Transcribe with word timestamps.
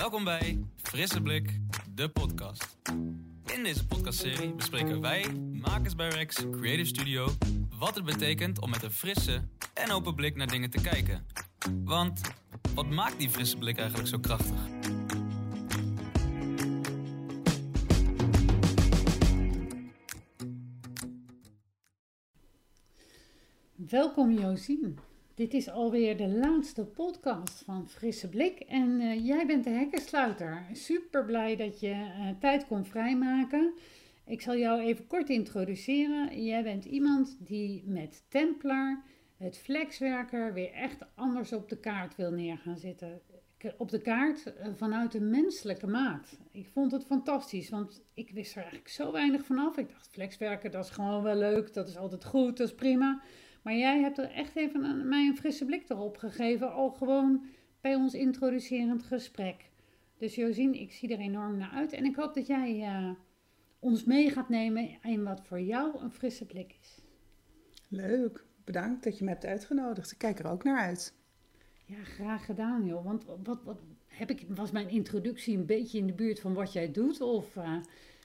Welkom 0.00 0.24
bij 0.24 0.64
Frisse 0.76 1.20
Blik, 1.20 1.60
de 1.94 2.08
podcast. 2.08 2.76
In 3.54 3.62
deze 3.62 3.86
podcastserie 3.86 4.54
bespreken 4.54 5.00
wij, 5.00 5.26
makers 5.52 5.94
bij 5.94 6.08
Rex 6.08 6.36
Creative 6.50 6.84
Studio, 6.84 7.28
wat 7.78 7.94
het 7.94 8.04
betekent 8.04 8.60
om 8.60 8.70
met 8.70 8.82
een 8.82 8.90
frisse 8.90 9.48
en 9.74 9.90
open 9.90 10.14
blik 10.14 10.36
naar 10.36 10.46
dingen 10.46 10.70
te 10.70 10.80
kijken. 10.80 11.26
Want 11.84 12.20
wat 12.74 12.90
maakt 12.90 13.18
die 13.18 13.30
frisse 13.30 13.56
blik 13.56 13.78
eigenlijk 13.78 14.08
zo 14.08 14.18
krachtig? 14.18 14.60
Welkom 23.74 24.32
Josien. 24.32 24.98
Dit 25.40 25.54
is 25.54 25.70
alweer 25.70 26.16
de 26.16 26.28
laatste 26.28 26.84
podcast 26.84 27.62
van 27.64 27.88
Frisse 27.88 28.28
Blik 28.28 28.60
en 28.60 29.00
uh, 29.00 29.26
jij 29.26 29.46
bent 29.46 29.64
de 29.64 29.70
hekkensluiter. 29.70 30.66
Super 30.72 31.24
blij 31.24 31.56
dat 31.56 31.80
je 31.80 31.90
uh, 31.90 32.28
tijd 32.40 32.66
kon 32.66 32.84
vrijmaken. 32.84 33.74
Ik 34.26 34.40
zal 34.40 34.56
jou 34.56 34.80
even 34.80 35.06
kort 35.06 35.28
introduceren. 35.28 36.44
Jij 36.44 36.62
bent 36.62 36.84
iemand 36.84 37.36
die 37.38 37.82
met 37.86 38.24
Templar, 38.28 39.02
het 39.36 39.58
flexwerker, 39.58 40.52
weer 40.52 40.72
echt 40.72 40.98
anders 41.14 41.52
op 41.52 41.68
de 41.68 41.78
kaart 41.78 42.16
wil 42.16 42.30
neer 42.30 42.58
gaan 42.58 42.78
zitten. 42.78 43.20
Op 43.76 43.90
de 43.90 44.00
kaart 44.00 44.46
uh, 44.46 44.66
vanuit 44.76 45.14
een 45.14 45.30
menselijke 45.30 45.86
maat. 45.86 46.38
Ik 46.50 46.68
vond 46.72 46.92
het 46.92 47.04
fantastisch, 47.04 47.70
want 47.70 48.02
ik 48.14 48.30
wist 48.30 48.52
er 48.52 48.60
eigenlijk 48.60 48.88
zo 48.88 49.12
weinig 49.12 49.44
vanaf. 49.44 49.76
Ik 49.76 49.88
dacht, 49.88 50.08
flexwerken, 50.08 50.70
dat 50.70 50.84
is 50.84 50.90
gewoon 50.90 51.22
wel 51.22 51.36
leuk, 51.36 51.74
dat 51.74 51.88
is 51.88 51.96
altijd 51.96 52.24
goed, 52.24 52.56
dat 52.56 52.68
is 52.68 52.74
prima. 52.74 53.22
Maar 53.62 53.74
jij 53.76 54.00
hebt 54.00 54.18
er 54.18 54.30
echt 54.30 54.56
even 54.56 54.84
een, 54.84 55.08
mij 55.08 55.26
een 55.26 55.36
frisse 55.36 55.64
blik 55.64 55.88
erop 55.88 56.16
gegeven, 56.16 56.72
al 56.72 56.90
gewoon 56.90 57.44
bij 57.80 57.94
ons 57.94 58.14
introducerend 58.14 59.02
gesprek. 59.02 59.70
Dus 60.18 60.34
Josien, 60.34 60.74
ik 60.74 60.92
zie 60.92 61.12
er 61.12 61.18
enorm 61.18 61.56
naar 61.56 61.70
uit 61.70 61.92
en 61.92 62.04
ik 62.04 62.16
hoop 62.16 62.34
dat 62.34 62.46
jij 62.46 62.76
uh, 62.78 63.10
ons 63.78 64.04
mee 64.04 64.30
gaat 64.30 64.48
nemen 64.48 64.98
in 65.02 65.24
wat 65.24 65.40
voor 65.44 65.60
jou 65.60 66.00
een 66.00 66.10
frisse 66.12 66.46
blik 66.46 66.76
is. 66.82 66.98
Leuk, 67.88 68.44
bedankt 68.64 69.04
dat 69.04 69.18
je 69.18 69.24
me 69.24 69.30
hebt 69.30 69.44
uitgenodigd. 69.44 70.12
Ik 70.12 70.18
kijk 70.18 70.38
er 70.38 70.50
ook 70.50 70.64
naar 70.64 70.78
uit. 70.78 71.14
Ja, 71.84 72.04
graag 72.04 72.44
gedaan 72.44 72.84
joh. 72.86 73.04
Want 73.04 73.24
wat, 73.42 73.62
wat 73.64 73.78
heb 74.06 74.30
ik, 74.30 74.44
was 74.48 74.70
mijn 74.70 74.88
introductie 74.88 75.56
een 75.56 75.66
beetje 75.66 75.98
in 75.98 76.06
de 76.06 76.12
buurt 76.12 76.40
van 76.40 76.54
wat 76.54 76.72
jij 76.72 76.92
doet? 76.92 77.20
Of 77.20 77.56
uh, 77.56 77.76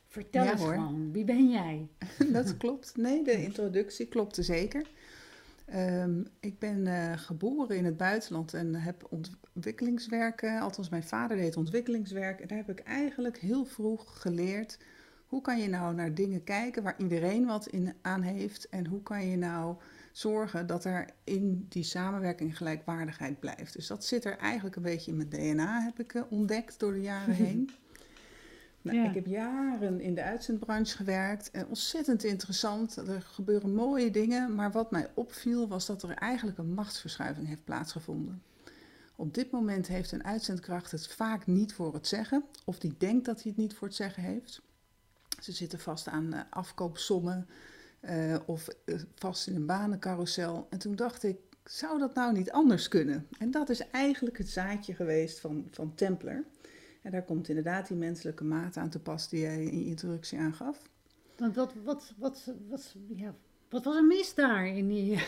vertel 0.06 0.44
Ja, 0.44 0.52
eens 0.52 0.62
hoor. 0.62 0.74
gewoon, 0.74 1.12
wie 1.12 1.24
ben 1.24 1.50
jij? 1.50 1.88
Dat 2.34 2.58
klopt. 2.58 2.98
Nee, 2.98 3.24
de 3.24 3.44
introductie 3.44 4.08
klopte 4.08 4.44
zeker. 4.44 4.92
Ehm, 5.66 6.24
ik 6.40 6.60
ben 6.60 6.88
eh, 6.88 7.18
geboren 7.18 7.78
in 7.78 7.86
het 7.86 7.98
buitenland 7.98 8.54
en 8.54 8.76
heb 8.76 9.08
ontwikkelingswerk, 9.54 10.42
eh, 10.42 10.62
althans 10.62 10.90
mijn 10.90 11.04
vader 11.04 11.38
deed 11.38 11.58
ontwikkelingswerk. 11.58 12.40
En 12.40 12.48
daar 12.48 12.58
heb 12.58 12.70
ik 12.70 12.80
eigenlijk 12.80 13.38
heel 13.38 13.66
vroeg 13.66 14.22
geleerd, 14.22 14.80
hoe 15.28 15.42
kan 15.42 15.60
je 15.60 15.70
nou 15.70 15.96
naar 15.96 16.14
dingen 16.14 16.44
kijken 16.44 16.84
waar 16.84 16.96
iedereen 16.98 17.46
wat 17.46 17.68
in 17.68 17.94
aan 18.02 18.22
heeft. 18.22 18.70
En 18.70 18.88
hoe 18.88 19.04
kan 19.04 19.28
je 19.28 19.38
nou 19.38 19.76
zorgen 20.12 20.68
dat 20.68 20.86
er 20.86 21.10
in 21.24 21.66
die 21.70 21.84
samenwerking 21.84 22.58
gelijkwaardigheid 22.58 23.40
blijft. 23.40 23.74
Dus 23.74 23.88
dat 23.88 24.06
zit 24.06 24.26
er 24.26 24.38
eigenlijk 24.38 24.76
een 24.76 24.82
beetje 24.82 25.12
in 25.12 25.18
mijn 25.18 25.30
DNA, 25.30 25.82
heb 25.82 26.00
ik 26.00 26.14
eh, 26.14 26.22
ontdekt 26.30 26.80
door 26.80 26.94
de 26.94 27.02
jaren 27.02 27.36
heen. 27.46 27.70
Nou, 28.86 28.98
Ja. 28.98 29.10
Ik 29.10 29.14
heb 29.14 29.26
jaren 29.26 30.00
in 30.00 30.16
de 30.16 30.24
uitzendbranche 30.24 30.96
gewerkt. 30.96 31.52
En 31.52 31.68
ontzettend 31.68 32.24
interessant. 32.24 32.96
Er 32.96 33.22
gebeuren 33.22 33.74
mooie 33.74 34.12
dingen. 34.12 34.56
Maar 34.56 34.72
wat 34.72 34.92
mij 34.92 35.10
opviel 35.14 35.68
was 35.68 35.86
dat 35.86 36.04
er 36.04 36.10
eigenlijk 36.10 36.58
een 36.58 36.74
machtsverschuiving 36.74 37.48
heeft 37.48 37.64
plaatsgevonden. 37.64 38.42
Op 39.16 39.34
dit 39.34 39.52
moment 39.52 39.88
heeft 39.88 40.12
een 40.12 40.24
uitzendkracht 40.24 40.92
het 40.92 41.08
vaak 41.08 41.48
niet 41.48 41.74
voor 41.74 41.94
het 41.94 42.08
zeggen. 42.08 42.44
Of 42.66 42.80
die 42.80 42.96
denkt 42.98 43.26
dat 43.26 43.42
hij 43.42 43.52
het 43.52 43.62
niet 43.62 43.74
voor 43.74 43.88
het 43.88 43.96
zeggen 43.96 44.24
heeft. 44.24 44.62
Ze 45.42 45.52
zitten 45.52 45.80
vast 45.80 46.08
aan 46.08 46.34
eh, 46.34 46.40
afkoopsommen. 46.50 47.48
eh, 48.00 48.36
of 48.46 48.68
eh, 48.68 49.00
vast 49.16 49.48
in 49.48 49.56
een 49.56 49.66
banencarousel. 49.66 50.68
En 50.70 50.80
toen 50.80 50.96
dacht 50.96 51.24
ik, 51.24 51.38
zou 51.64 52.00
dat 52.00 52.14
nou 52.14 52.34
niet 52.34 52.52
anders 52.52 52.88
kunnen? 52.88 53.28
En 53.40 53.52
dat 53.52 53.70
is 53.70 53.90
eigenlijk 53.90 54.38
het 54.38 54.50
zaadje 54.50 54.94
geweest 54.94 55.40
van, 55.40 55.68
van 55.72 55.96
Templar. 55.96 56.44
En 57.06 57.12
daar 57.12 57.24
komt 57.24 57.48
inderdaad 57.48 57.88
die 57.88 57.98
menselijke 57.98 58.44
maat 58.44 58.78
aan 58.78 58.90
te 58.90 59.00
pas 59.00 59.30
die 59.30 59.40
jij 59.40 59.64
in 59.64 59.80
je 59.80 59.86
introductie 59.86 60.40
aangaf. 60.40 60.82
Want 61.38 61.56
wat, 61.56 61.74
wat, 61.84 62.14
wat, 62.18 62.54
wat, 62.70 62.96
ja, 63.08 63.36
wat 63.70 63.84
was 63.84 63.96
er 63.96 64.06
mis 64.06 64.34
daar 64.34 64.68
in 64.68 64.88
die, 64.88 65.12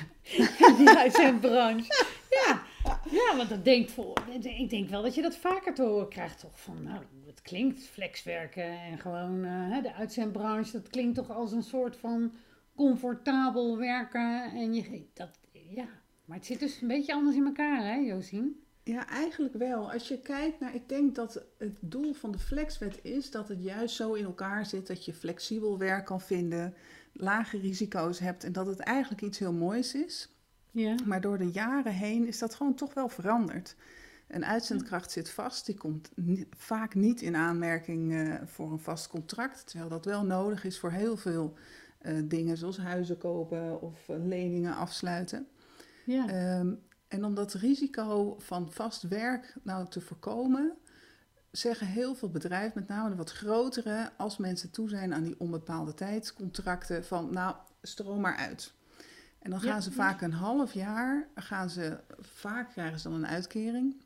in 0.67 0.75
die 0.77 0.89
uitzendbranche? 0.89 2.05
Ja, 2.29 2.63
ja, 3.11 3.35
want 3.35 3.49
dat 3.49 3.65
denkt 3.65 3.91
voor, 3.91 4.13
ik 4.41 4.69
denk 4.69 4.89
wel 4.89 5.01
dat 5.01 5.15
je 5.15 5.21
dat 5.21 5.37
vaker 5.37 5.73
te 5.73 5.83
horen 5.83 6.09
krijgt, 6.09 6.39
toch? 6.39 6.59
Van, 6.59 6.83
nou, 6.83 7.03
het 7.25 7.41
klinkt 7.41 7.83
flexwerken 7.83 8.79
en 8.79 8.97
gewoon 8.97 9.45
eh, 9.45 9.81
de 9.81 9.93
uitzendbranche, 9.93 10.71
dat 10.71 10.87
klinkt 10.87 11.15
toch 11.15 11.31
als 11.31 11.51
een 11.51 11.63
soort 11.63 11.97
van 11.97 12.33
comfortabel 12.75 13.77
werken. 13.77 14.51
En 14.51 14.73
je, 14.73 15.05
dat, 15.13 15.39
ja, 15.51 15.87
maar 16.25 16.37
het 16.37 16.45
zit 16.45 16.59
dus 16.59 16.81
een 16.81 16.87
beetje 16.87 17.13
anders 17.13 17.35
in 17.35 17.45
elkaar, 17.45 17.83
hè, 17.83 17.95
Josien? 17.95 18.61
Ja, 18.87 19.07
eigenlijk 19.07 19.53
wel. 19.53 19.91
Als 19.91 20.07
je 20.07 20.19
kijkt 20.19 20.59
naar, 20.59 20.75
ik 20.75 20.89
denk 20.89 21.15
dat 21.15 21.43
het 21.57 21.77
doel 21.79 22.13
van 22.13 22.31
de 22.31 22.39
flexwet 22.39 22.99
is 23.01 23.31
dat 23.31 23.47
het 23.47 23.63
juist 23.63 23.95
zo 23.95 24.13
in 24.13 24.25
elkaar 24.25 24.65
zit 24.65 24.87
dat 24.87 25.05
je 25.05 25.13
flexibel 25.13 25.77
werk 25.77 26.05
kan 26.05 26.21
vinden, 26.21 26.73
lage 27.13 27.57
risico's 27.57 28.19
hebt 28.19 28.43
en 28.43 28.51
dat 28.51 28.67
het 28.67 28.79
eigenlijk 28.79 29.21
iets 29.21 29.39
heel 29.39 29.53
moois 29.53 29.93
is. 29.93 30.29
Ja. 30.71 30.95
Maar 31.05 31.21
door 31.21 31.37
de 31.37 31.51
jaren 31.51 31.93
heen 31.93 32.27
is 32.27 32.39
dat 32.39 32.55
gewoon 32.55 32.75
toch 32.75 32.93
wel 32.93 33.09
veranderd. 33.09 33.75
Een 34.27 34.45
uitzendkracht 34.45 35.11
zit 35.11 35.29
vast, 35.29 35.65
die 35.65 35.75
komt 35.75 36.11
vaak 36.57 36.95
niet 36.95 37.21
in 37.21 37.35
aanmerking 37.35 38.13
eh, 38.13 38.35
voor 38.45 38.71
een 38.71 38.79
vast 38.79 39.07
contract, 39.07 39.67
terwijl 39.67 39.89
dat 39.89 40.05
wel 40.05 40.25
nodig 40.25 40.63
is 40.63 40.79
voor 40.79 40.91
heel 40.91 41.17
veel 41.17 41.53
eh, 41.97 42.15
dingen, 42.23 42.57
zoals 42.57 42.77
huizen 42.77 43.17
kopen 43.17 43.81
of 43.81 44.09
eh, 44.09 44.15
leningen 44.25 44.75
afsluiten. 44.75 45.47
Ja. 46.05 46.29
Ehm, 46.29 46.73
en 47.07 47.25
om 47.25 47.35
dat 47.35 47.53
risico 47.53 48.35
van 48.39 48.71
vast 48.71 49.01
werk 49.01 49.55
nou 49.63 49.87
te 49.87 50.01
voorkomen, 50.01 50.77
zeggen 51.51 51.87
heel 51.87 52.15
veel 52.15 52.29
bedrijven, 52.29 52.79
met 52.79 52.87
name 52.87 53.09
de 53.09 53.15
wat 53.15 53.31
grotere, 53.31 54.11
als 54.17 54.37
mensen 54.37 54.71
toe 54.71 54.89
zijn 54.89 55.13
aan 55.13 55.23
die 55.23 55.39
onbepaalde 55.39 55.93
tijdscontracten, 55.93 57.05
van 57.05 57.33
nou, 57.33 57.55
stroom 57.81 58.21
maar 58.21 58.35
uit. 58.35 58.73
En 59.39 59.49
dan 59.49 59.59
Ja, 59.61 59.71
gaan 59.71 59.81
ze 59.81 59.91
vaak 59.91 60.21
een 60.21 60.33
half 60.33 60.73
jaar, 60.73 61.27
gaan 61.35 61.69
ze, 61.69 61.99
vaak 62.19 62.69
krijgen 62.69 62.99
ze 62.99 63.09
dan 63.09 63.17
een 63.17 63.27
uitkering, 63.27 64.01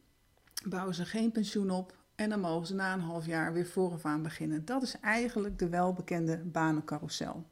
bouwen 0.66 0.96
ze 0.96 1.06
geen 1.06 1.32
pensioen 1.32 1.70
op 1.70 1.98
en 2.16 2.30
dan 2.30 2.40
mogen 2.40 2.68
ze 2.68 2.76
na 2.76 2.94
een 2.94 3.02
half 3.02 3.26
jaar 3.26 3.54
weer 3.54 3.66
vooraf 3.66 4.06
aan 4.06 4.24
beginnen. 4.24 4.66
Dat 4.66 4.82
is 4.82 5.00
eigenlijk 5.00 5.60
de 5.60 5.70
welbekende 5.70 6.38
banencarousel. 6.38 7.46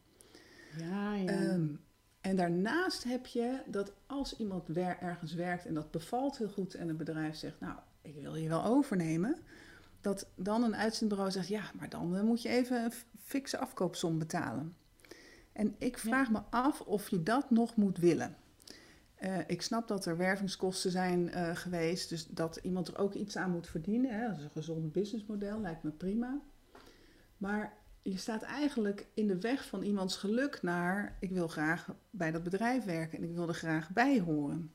ja, 0.77 1.13
ja. 1.13 1.25
Ehm, 1.25 1.67
en 2.21 2.35
daarnaast 2.35 3.03
heb 3.03 3.25
je 3.25 3.61
dat 3.65 3.93
als 4.05 4.37
iemand 4.37 4.67
wer- 4.67 4.99
ergens 4.99 5.33
werkt 5.33 5.65
en 5.65 5.73
dat 5.73 5.91
bevalt 5.91 6.37
heel 6.37 6.49
goed 6.49 6.73
en 6.73 6.89
een 6.89 6.97
bedrijf 6.97 7.35
zegt, 7.35 7.59
nou, 7.59 7.77
ik 8.01 8.15
wil 8.15 8.35
je 8.35 8.49
wel 8.49 8.65
overnemen, 8.65 9.35
dat 10.01 10.27
dan 10.35 10.63
een 10.63 10.75
uitzendbureau 10.75 11.31
zegt, 11.31 11.47
ja, 11.47 11.71
maar 11.79 11.89
dan 11.89 12.15
eh, 12.15 12.21
moet 12.21 12.41
je 12.41 12.49
even 12.49 12.83
een 12.83 12.93
fikse 13.23 13.57
afkoopsom 13.57 14.19
betalen. 14.19 14.75
En 15.51 15.75
ik 15.77 15.97
vraag 15.97 16.31
me 16.31 16.39
af 16.49 16.81
of 16.81 17.09
je 17.09 17.23
dat 17.23 17.49
nog 17.49 17.75
moet 17.75 17.97
willen. 17.97 18.35
Eh, 19.15 19.37
ik 19.47 19.61
snap 19.61 19.87
dat 19.87 20.05
er 20.05 20.17
wervingskosten 20.17 20.91
zijn 20.91 21.29
eh, 21.29 21.55
geweest, 21.55 22.09
dus 22.09 22.27
dat 22.27 22.59
iemand 22.61 22.87
er 22.87 22.97
ook 22.97 23.13
iets 23.13 23.37
aan 23.37 23.51
moet 23.51 23.67
verdienen. 23.67 24.19
Hè. 24.19 24.27
Dat 24.27 24.37
is 24.37 24.43
een 24.43 24.49
gezond 24.49 24.91
businessmodel, 24.91 25.59
lijkt 25.59 25.83
me 25.83 25.91
prima. 25.91 26.39
Maar 27.37 27.73
je 28.01 28.17
staat 28.17 28.41
eigenlijk 28.41 29.07
in 29.13 29.27
de 29.27 29.39
weg 29.39 29.65
van 29.65 29.83
iemands 29.83 30.15
geluk 30.15 30.61
naar... 30.61 31.17
ik 31.19 31.31
wil 31.31 31.47
graag 31.47 31.95
bij 32.09 32.31
dat 32.31 32.43
bedrijf 32.43 32.83
werken 32.83 33.17
en 33.17 33.23
ik 33.23 33.35
wil 33.35 33.47
er 33.47 33.53
graag 33.53 33.89
bij 33.89 34.19
horen. 34.19 34.71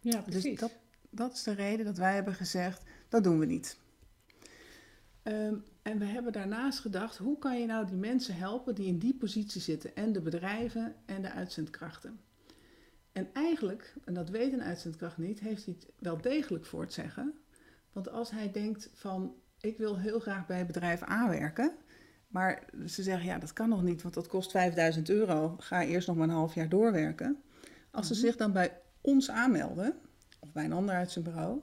ja, 0.00 0.20
precies. 0.20 0.42
Dus 0.42 0.58
dat, 0.58 0.72
dat 1.10 1.32
is 1.32 1.42
de 1.42 1.52
reden 1.52 1.84
dat 1.84 1.96
wij 1.96 2.14
hebben 2.14 2.34
gezegd, 2.34 2.82
dat 3.08 3.24
doen 3.24 3.38
we 3.38 3.46
niet. 3.46 3.76
Ehm, 5.22 5.54
en 5.82 5.98
we 5.98 6.04
hebben 6.04 6.32
daarnaast 6.32 6.78
gedacht, 6.78 7.16
hoe 7.16 7.38
kan 7.38 7.60
je 7.60 7.66
nou 7.66 7.86
die 7.86 7.96
mensen 7.96 8.36
helpen 8.36 8.74
die 8.74 8.86
in 8.86 8.98
die 8.98 9.14
positie 9.14 9.60
zitten? 9.60 9.96
En 9.96 10.12
de 10.12 10.20
bedrijven 10.20 10.94
en 11.06 11.22
de 11.22 11.30
uitzendkrachten. 11.30 12.20
En 13.12 13.28
eigenlijk, 13.32 13.94
en 14.04 14.14
dat 14.14 14.28
weet 14.28 14.52
een 14.52 14.62
uitzendkracht 14.62 15.18
niet, 15.18 15.40
heeft 15.40 15.64
hij 15.64 15.74
het 15.78 15.88
wel 15.98 16.20
degelijk 16.20 16.66
voor 16.66 16.80
het 16.80 16.92
zeggen. 16.92 17.34
Want 17.92 18.10
als 18.10 18.30
hij 18.30 18.50
denkt 18.50 18.90
van, 18.92 19.34
ik 19.60 19.78
wil 19.78 19.98
heel 19.98 20.20
graag 20.20 20.46
bij 20.46 20.66
bedrijf 20.66 21.08
A 21.08 21.28
werken... 21.28 21.76
Maar 22.32 22.62
ze 22.86 23.02
zeggen, 23.02 23.26
ja, 23.26 23.38
dat 23.38 23.52
kan 23.52 23.68
nog 23.68 23.82
niet, 23.82 24.02
want 24.02 24.14
dat 24.14 24.26
kost 24.28 24.50
5000 24.50 25.08
euro. 25.10 25.56
Ga 25.58 25.82
eerst 25.82 26.06
nog 26.08 26.16
maar 26.16 26.28
een 26.28 26.34
half 26.34 26.54
jaar 26.54 26.68
doorwerken. 26.68 27.42
Als 27.90 28.06
ze 28.06 28.12
Mhm. 28.12 28.22
zich 28.22 28.36
dan 28.36 28.52
bij 28.52 28.78
ons 29.00 29.30
aanmelden, 29.30 29.94
of 30.40 30.52
bij 30.52 30.64
een 30.64 30.72
ander 30.72 30.94
uitzendbureau, 30.94 31.60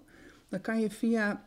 dan 0.50 0.62
kan 0.62 0.80
je 0.80 0.90
via 0.90 1.44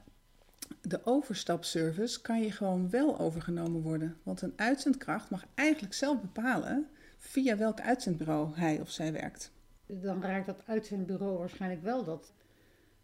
de 0.81 1.01
overstapservice 1.07 2.21
kan 2.21 2.41
je 2.43 2.51
gewoon 2.53 2.91
wel 2.91 3.19
overgenomen 3.19 3.81
worden. 3.83 4.17
Want 4.23 4.43
een 4.43 4.53
uitzendkracht 4.57 5.31
mag 5.31 5.45
eigenlijk 5.55 5.95
zelf 5.95 6.21
bepalen 6.21 6.87
via 7.19 7.57
welk 7.57 7.81
uitzendbureau 7.81 8.55
hij 8.55 8.81
of 8.81 8.91
zij 8.91 9.13
werkt. 9.13 9.51
dan 9.87 10.23
raakt 10.23 10.47
dat 10.47 10.63
uitzendbureau 10.67 11.39
waarschijnlijk 11.39 11.83
wel 11.83 12.05
dat, 12.05 12.33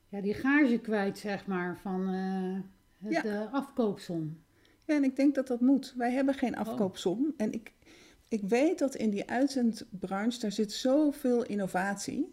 ja, 0.09 0.21
die 0.21 0.35
gage 0.35 0.79
kwijt, 0.79 1.19
zeg 1.19 1.47
maar, 1.47 1.79
van, 1.83 2.09
eh, 2.13 2.61
Het, 3.05 3.13
Ja. 3.13 3.21
De 3.23 3.49
afkoopsom. 3.53 4.39
Ja, 4.89 4.95
en 4.95 5.05
ik 5.05 5.17
denk 5.17 5.35
dat 5.35 5.47
dat 5.47 5.61
moet. 5.61 5.95
Wij 5.97 6.13
hebben 6.13 6.35
geen 6.35 6.53
Oh. 6.55 6.59
afkoopsom. 6.61 7.35
En 7.37 7.53
ik, 7.53 7.73
ik 8.29 8.43
weet 8.43 8.79
dat 8.79 8.95
in 8.95 9.11
die 9.11 9.31
uitzendbranche, 9.31 10.41
daar 10.41 10.53
zit 10.53 10.73
zoveel 10.73 11.45
innovatie. 11.45 12.31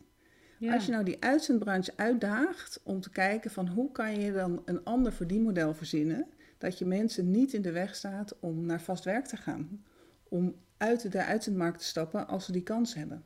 Ja. 0.60 0.74
Als 0.74 0.86
je 0.86 0.92
nou 0.92 1.04
die 1.04 1.18
uitzendbranche 1.24 1.94
uitdaagt 1.96 2.82
om 2.84 3.02
te 3.02 3.10
kijken 3.10 3.52
van 3.52 3.68
hoe 3.68 3.92
kan 3.92 4.20
je 4.20 4.32
dan 4.32 4.62
een 4.66 4.84
ander 4.84 5.14
verdienmodel 5.14 5.74
verzinnen, 5.74 6.28
dat 6.58 6.78
je 6.78 6.86
mensen 6.86 7.32
niet 7.32 7.54
in 7.54 7.62
de 7.62 7.72
weg 7.72 7.96
staat 7.96 8.40
om 8.40 8.66
naar 8.66 8.82
vast 8.82 9.04
werk 9.04 9.26
te 9.26 9.38
gaan. 9.38 9.84
Om 10.30 10.56
uit 10.78 11.12
de 11.12 11.24
uitzendmarkt 11.24 11.80
te 11.80 11.86
stappen 11.86 12.28
als 12.28 12.46
ze 12.46 12.52
die 12.52 12.64
kans 12.64 12.94
hebben. 12.94 13.24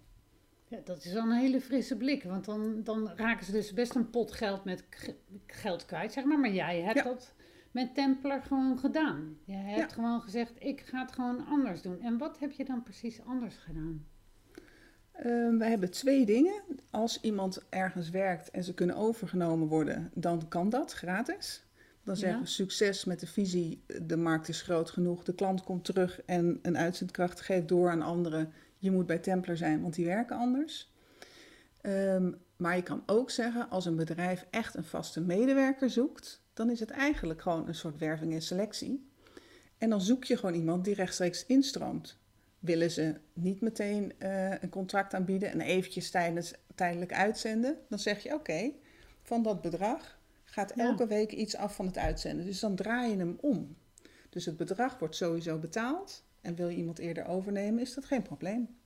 Ja, 0.67 0.77
dat 0.83 1.03
is 1.05 1.13
wel 1.13 1.23
een 1.23 1.31
hele 1.37 1.61
frisse 1.61 1.97
blik. 1.97 2.23
Want 2.23 2.45
dan, 2.45 2.83
dan 2.83 3.09
raken 3.15 3.45
ze 3.45 3.51
dus 3.51 3.73
best 3.73 3.95
een 3.95 4.09
pot 4.09 4.31
geld 4.31 4.63
met 4.63 4.83
geld 5.47 5.85
kwijt, 5.85 6.13
zeg 6.13 6.23
maar. 6.23 6.39
Maar 6.39 6.53
jij 6.53 6.81
hebt 6.81 6.97
Ja. 6.97 7.03
dat 7.03 7.33
met 7.71 7.95
Templar 7.95 8.41
gewoon 8.41 8.79
gedaan. 8.79 9.37
Je 9.43 9.53
hebt 9.53 9.89
Ja. 9.89 9.95
gewoon 9.95 10.21
gezegd, 10.21 10.51
ik 10.59 10.81
ga 10.81 11.01
het 11.01 11.11
gewoon 11.11 11.45
anders 11.45 11.81
doen. 11.81 12.01
En 12.01 12.17
wat 12.17 12.39
heb 12.39 12.51
je 12.51 12.65
dan 12.65 12.83
precies 12.83 13.21
anders 13.25 13.55
gedaan? 13.55 14.05
Ehm, 15.11 15.57
wij 15.57 15.69
hebben 15.69 15.91
twee 15.91 16.25
dingen. 16.25 16.61
Als 16.89 17.21
iemand 17.21 17.65
ergens 17.69 18.09
werkt 18.09 18.51
en 18.51 18.63
ze 18.63 18.73
kunnen 18.73 18.95
overgenomen 18.95 19.67
worden, 19.67 20.11
dan 20.13 20.47
kan 20.47 20.69
dat 20.69 20.93
gratis. 20.93 21.63
Dan 22.03 22.15
zeggen 22.17 22.37
Ja. 22.39 22.43
we 22.45 22.49
succes 22.49 23.05
met 23.05 23.19
de 23.19 23.27
visie, 23.27 23.83
de 24.01 24.17
markt 24.17 24.47
is 24.47 24.61
groot 24.61 24.89
genoeg, 24.89 25.23
de 25.23 25.35
klant 25.35 25.63
komt 25.63 25.85
terug 25.85 26.21
en 26.25 26.59
een 26.61 26.77
uitzendkracht 26.77 27.41
geeft 27.41 27.67
door 27.67 27.89
aan 27.89 28.01
anderen. 28.01 28.53
Je 28.77 28.91
moet 28.91 29.05
bij 29.05 29.17
Templar 29.17 29.57
zijn, 29.57 29.81
want 29.81 29.93
die 29.93 30.05
werken 30.05 30.37
anders. 30.37 30.93
Ehm, 31.81 32.31
maar 32.57 32.75
je 32.75 32.83
kan 32.83 33.03
ook 33.05 33.29
zeggen, 33.31 33.69
als 33.69 33.85
een 33.85 33.95
bedrijf 33.95 34.45
echt 34.49 34.75
een 34.75 34.83
vaste 34.83 35.21
medewerker 35.21 35.89
zoekt, 35.89 36.41
dan 36.53 36.69
is 36.69 36.79
het 36.79 36.89
eigenlijk 36.89 37.41
gewoon 37.41 37.67
een 37.67 37.75
soort 37.75 37.97
werving 37.97 38.33
en 38.33 38.41
selectie. 38.41 39.07
En 39.77 39.89
dan 39.89 40.01
zoek 40.01 40.23
je 40.23 40.37
gewoon 40.37 40.55
iemand 40.55 40.85
die 40.85 40.93
rechtstreeks 40.93 41.45
instroomt 41.45 42.17
willen 42.59 42.91
ze 42.91 43.15
niet 43.33 43.61
meteen 43.61 44.13
eh, 44.19 44.61
een 44.61 44.69
contract 44.69 45.13
aanbieden 45.13 45.51
en 45.51 45.61
eventjes 45.61 46.09
tijdens, 46.11 46.53
tijdelijk 46.75 47.13
uitzenden, 47.13 47.77
dan 47.89 47.99
zeg 47.99 48.23
je 48.23 48.33
oké, 48.33 48.71
van 49.23 49.43
dat 49.43 49.61
bedrag 49.61 50.17
gaat 50.43 50.71
Ja. 50.75 50.83
elke 50.83 51.07
week 51.07 51.31
iets 51.31 51.55
af 51.55 51.75
van 51.75 51.85
het 51.85 51.97
uitzenden. 51.97 52.45
Dus 52.45 52.59
dan 52.59 52.75
draai 52.75 53.09
je 53.11 53.17
hem 53.17 53.37
om. 53.41 53.75
Dus 54.29 54.45
het 54.45 54.57
bedrag 54.57 54.99
wordt 54.99 55.15
sowieso 55.15 55.57
betaald 55.57 56.23
en 56.41 56.55
wil 56.55 56.67
je 56.67 56.77
iemand 56.77 56.99
eerder 56.99 57.25
overnemen, 57.25 57.79
is 57.81 57.93
dat 57.93 58.05
geen 58.05 58.21
probleem. 58.21 58.77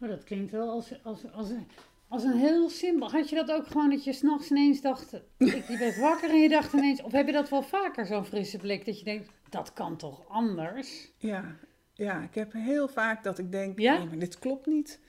Oh, 0.00 0.08
dat 0.08 0.24
klinkt 0.24 0.50
wel 0.50 0.70
als, 0.70 1.04
als, 1.04 1.32
als, 1.32 1.50
een- 1.50 1.66
als 2.08 2.24
een 2.24 2.38
heel 2.38 2.68
simpel. 2.68 3.10
Had 3.10 3.28
je 3.28 3.36
dat 3.36 3.50
ook 3.50 3.66
gewoon 3.66 3.90
dat 3.90 4.04
je 4.04 4.12
s'nachts 4.12 4.50
ineens 4.50 4.80
dacht, 4.80 5.12
ik 5.38 5.68
je 5.68 5.76
werd 5.78 5.98
wakker 5.98 6.30
en 6.30 6.40
je 6.40 6.48
dacht 6.48 6.72
ineens, 6.72 7.02
of 7.02 7.12
heb 7.12 7.26
je 7.26 7.32
dat 7.32 7.48
wel 7.48 7.62
vaker 7.62 8.06
zo'n 8.06 8.24
frisse 8.24 8.58
blik, 8.58 8.86
dat 8.86 8.98
je 8.98 9.04
denkt, 9.04 9.30
dat 9.48 9.72
kan 9.72 9.96
toch 9.96 10.28
anders? 10.28 11.12
Ja, 11.18 11.56
ja, 11.94 12.22
ik 12.22 12.34
heb 12.34 12.52
heel 12.52 12.88
vaak 12.88 13.24
dat 13.24 13.38
ik 13.38 13.52
denk, 13.52 13.78
Ja? 13.78 13.98
nee, 13.98 14.06
maar 14.06 14.18
dit 14.18 14.38
klopt 14.38 14.66
niet. 14.66 15.00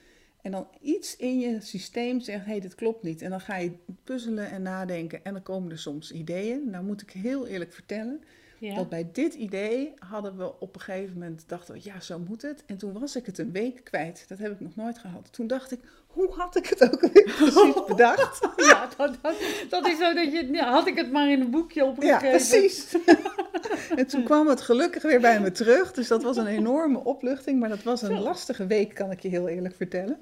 En 0.42 0.52
dan 0.52 0.68
iets 0.82 1.16
in 1.16 1.40
je 1.40 1.62
systeem 1.62 2.20
zegt, 2.20 2.46
hé, 2.46 2.52
hey, 2.52 2.60
dit 2.60 2.76
klopt 2.76 3.04
niet. 3.04 3.22
En 3.22 3.30
dan 3.30 3.42
ga 3.42 3.56
je 3.58 3.72
puzzelen 4.04 4.50
en 4.50 4.62
nadenken 4.62 5.24
en 5.24 5.34
dan 5.34 5.44
komen 5.44 5.72
er 5.72 5.80
soms 5.80 6.12
ideeën. 6.12 6.70
Nou 6.70 6.86
moet 6.86 7.02
ik 7.02 7.10
heel 7.10 7.48
eerlijk 7.48 7.74
vertellen, 7.74 8.24
Ja. 8.59 8.75
dat 8.75 8.89
bij 8.89 9.09
dit 9.12 9.33
idee 9.33 9.94
hadden 10.00 10.38
we 10.38 10.59
op 10.59 10.75
een 10.75 10.81
gegeven 10.81 11.13
moment, 11.13 11.44
dachten 11.48 11.74
we, 11.74 11.80
ja, 11.83 12.00
zo 12.00 12.19
moet 12.19 12.42
het. 12.42 12.63
En 12.65 12.77
toen 12.77 13.00
was 13.00 13.15
ik 13.15 13.25
het 13.25 13.38
een 13.38 13.51
week 13.51 13.81
kwijt. 13.83 14.25
Dat 14.27 14.38
heb 14.38 14.51
ik 14.51 14.59
nog 14.59 14.75
nooit 14.75 14.98
gehad. 14.98 15.27
Toen 15.31 15.48
dacht 15.48 15.71
ik, 15.71 15.80
hoe 16.07 16.31
had 16.33 16.56
ik 16.56 16.68
het 16.68 16.83
ook 16.94 17.01
weer 17.01 17.24
precies 17.38 17.86
bedacht? 17.88 18.39
Ja, 18.57 18.89
dat, 18.98 19.18
dat, 19.21 19.36
dat 19.69 19.88
is 19.88 19.98
zo 19.98 20.13
dat 20.13 20.31
je, 20.31 20.48
ja, 20.51 20.71
had 20.71 20.88
ik 20.88 20.95
het 20.98 21.12
maar 21.12 21.31
in 21.31 21.42
een 21.42 21.50
boekje 21.50 21.80
Ja, 21.83 21.88
opgeschreven. 21.89 22.30
precies. 22.30 22.95
en 24.00 24.07
toen 24.07 24.24
kwam 24.24 24.48
het 24.48 24.62
gelukkig 24.62 25.04
weer 25.04 25.21
bij 25.21 25.42
me 25.42 25.51
terug. 25.51 25.94
Dus 25.94 26.07
dat 26.07 26.24
was 26.24 26.38
een 26.38 26.48
enorme 26.48 27.04
opluchting. 27.04 27.59
Maar 27.59 27.69
dat 27.69 27.83
was 27.83 28.01
een 28.01 28.19
lastige 28.19 28.68
week, 28.68 28.94
kan 28.94 29.12
ik 29.12 29.19
je 29.19 29.30
heel 29.30 29.48
eerlijk 29.48 29.75
vertellen. 29.75 30.19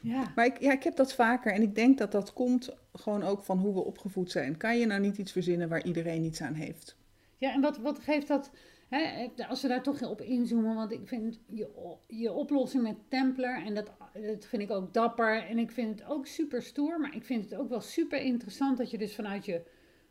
Ja, 0.00 0.32
Maar 0.34 0.44
ik, 0.44 0.60
ja, 0.60 0.72
ik 0.72 0.82
heb 0.82 0.96
dat 0.96 1.14
vaker. 1.14 1.52
En 1.52 1.62
ik 1.62 1.74
denk 1.74 1.98
dat 1.98 2.12
dat 2.12 2.32
komt 2.32 2.70
gewoon 2.94 3.22
ook 3.22 3.42
van 3.42 3.58
hoe 3.58 3.74
we 3.74 3.80
opgevoed 3.84 4.30
zijn. 4.30 4.56
Kan 4.56 4.78
je 4.78 4.86
nou 4.86 5.00
niet 5.00 5.18
iets 5.18 5.32
verzinnen 5.32 5.68
waar 5.68 5.84
iedereen 5.84 6.24
iets 6.24 6.40
aan 6.40 6.54
heeft? 6.54 6.96
Ja 7.44 7.52
en 7.52 7.60
wat, 7.60 7.78
wat 7.78 7.98
geeft 7.98 8.28
dat, 8.28 8.50
hè, 8.88 9.28
als 9.48 9.62
we 9.62 9.68
daar 9.68 9.82
toch 9.82 10.02
op 10.02 10.20
inzoomen, 10.20 10.74
want 10.74 10.92
ik 10.92 11.08
vind 11.08 11.40
je, 11.48 11.96
je 12.06 12.32
oplossing 12.32 12.82
met 12.82 12.96
Templar, 13.08 13.64
en 13.64 13.74
dat, 13.74 13.92
dat 14.12 14.46
vind 14.46 14.62
ik 14.62 14.70
ook 14.70 14.94
dapper, 14.94 15.46
en 15.46 15.58
ik 15.58 15.70
vind 15.70 15.98
het 15.98 16.08
ook 16.08 16.26
super 16.26 16.62
stoer, 16.62 17.00
maar 17.00 17.14
ik 17.14 17.24
vind 17.24 17.44
het 17.44 17.54
ook 17.54 17.68
wel 17.68 17.80
super 17.80 18.20
interessant 18.20 18.78
dat 18.78 18.90
je 18.90 18.98
dus 18.98 19.14
vanuit 19.14 19.44
je 19.44 19.62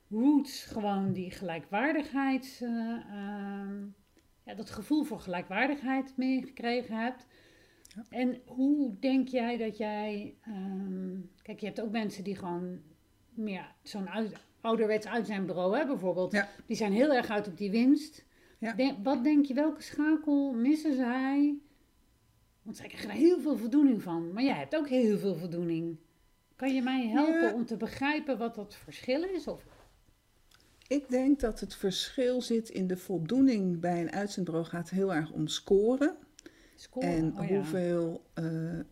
roots 0.09 0.65
gewoon 0.65 1.13
die 1.13 1.31
gelijkwaardigheid, 1.31 2.59
eh, 2.61 2.69
ehm, 2.69 3.85
ja, 4.45 4.53
dat 4.55 4.69
gevoel 4.69 5.03
voor 5.03 5.19
gelijkwaardigheid 5.19 6.17
meegekregen 6.17 6.95
hebt. 6.95 7.25
Ja. 7.95 8.05
En 8.09 8.41
hoe 8.45 8.99
denk 8.99 9.27
jij 9.27 9.57
dat 9.57 9.77
jij, 9.77 10.35
ehm, 10.41 11.19
kijk 11.41 11.59
je 11.59 11.65
hebt 11.65 11.81
ook 11.81 11.91
mensen 11.91 12.23
die 12.23 12.35
gewoon 12.35 12.81
meer 13.29 13.75
zo'n 13.83 14.09
uit, 14.09 14.33
ouderwets 14.63 15.07
uitzendbureau 15.07 15.75
hebben 15.77 15.95
bijvoorbeeld, 15.95 16.31
Ja. 16.31 16.49
die 16.65 16.75
zijn 16.75 16.91
heel 16.93 17.13
erg 17.13 17.29
uit 17.29 17.47
op 17.47 17.57
die 17.57 17.71
winst. 17.71 18.25
Ja. 18.57 18.73
Denk- 18.73 18.97
wat 19.03 19.23
denk 19.23 19.45
je, 19.45 19.53
welke 19.53 19.81
schakel 19.81 20.53
missen 20.53 20.95
zij? 20.95 21.55
Want 22.61 22.77
zij 22.77 22.87
krijgen 22.87 23.09
er 23.09 23.15
heel 23.15 23.39
veel 23.39 23.57
voldoening 23.57 24.01
van, 24.01 24.33
maar 24.33 24.43
jij 24.43 24.57
hebt 24.57 24.75
ook 24.75 24.89
heel 24.89 25.17
veel 25.17 25.35
voldoening. 25.35 25.97
Kan 26.55 26.73
je 26.75 26.81
mij 26.81 27.07
helpen 27.07 27.41
Ja. 27.41 27.53
om 27.53 27.65
te 27.65 27.77
begrijpen 27.77 28.37
wat 28.37 28.55
dat 28.55 28.75
verschil 28.75 29.23
is? 29.23 29.47
Of, 29.47 29.63
Ik 30.87 31.09
denk 31.09 31.39
dat 31.39 31.59
het 31.59 31.75
verschil 31.75 32.41
zit 32.41 32.69
in 32.69 32.87
de 32.87 32.97
voldoening 32.97 33.79
bij 33.79 34.01
een 34.01 34.11
uitzendbureau 34.11 34.65
gaat 34.67 34.89
heel 34.89 35.13
erg 35.13 35.31
om 35.31 35.47
scoren. 35.47 36.15
scoren? 36.75 37.09
En 37.09 37.37
Oh 37.39 37.47
ja. 37.49 37.55
hoeveel 37.55 38.23
eh, 38.33 38.79
eh, 38.79 38.85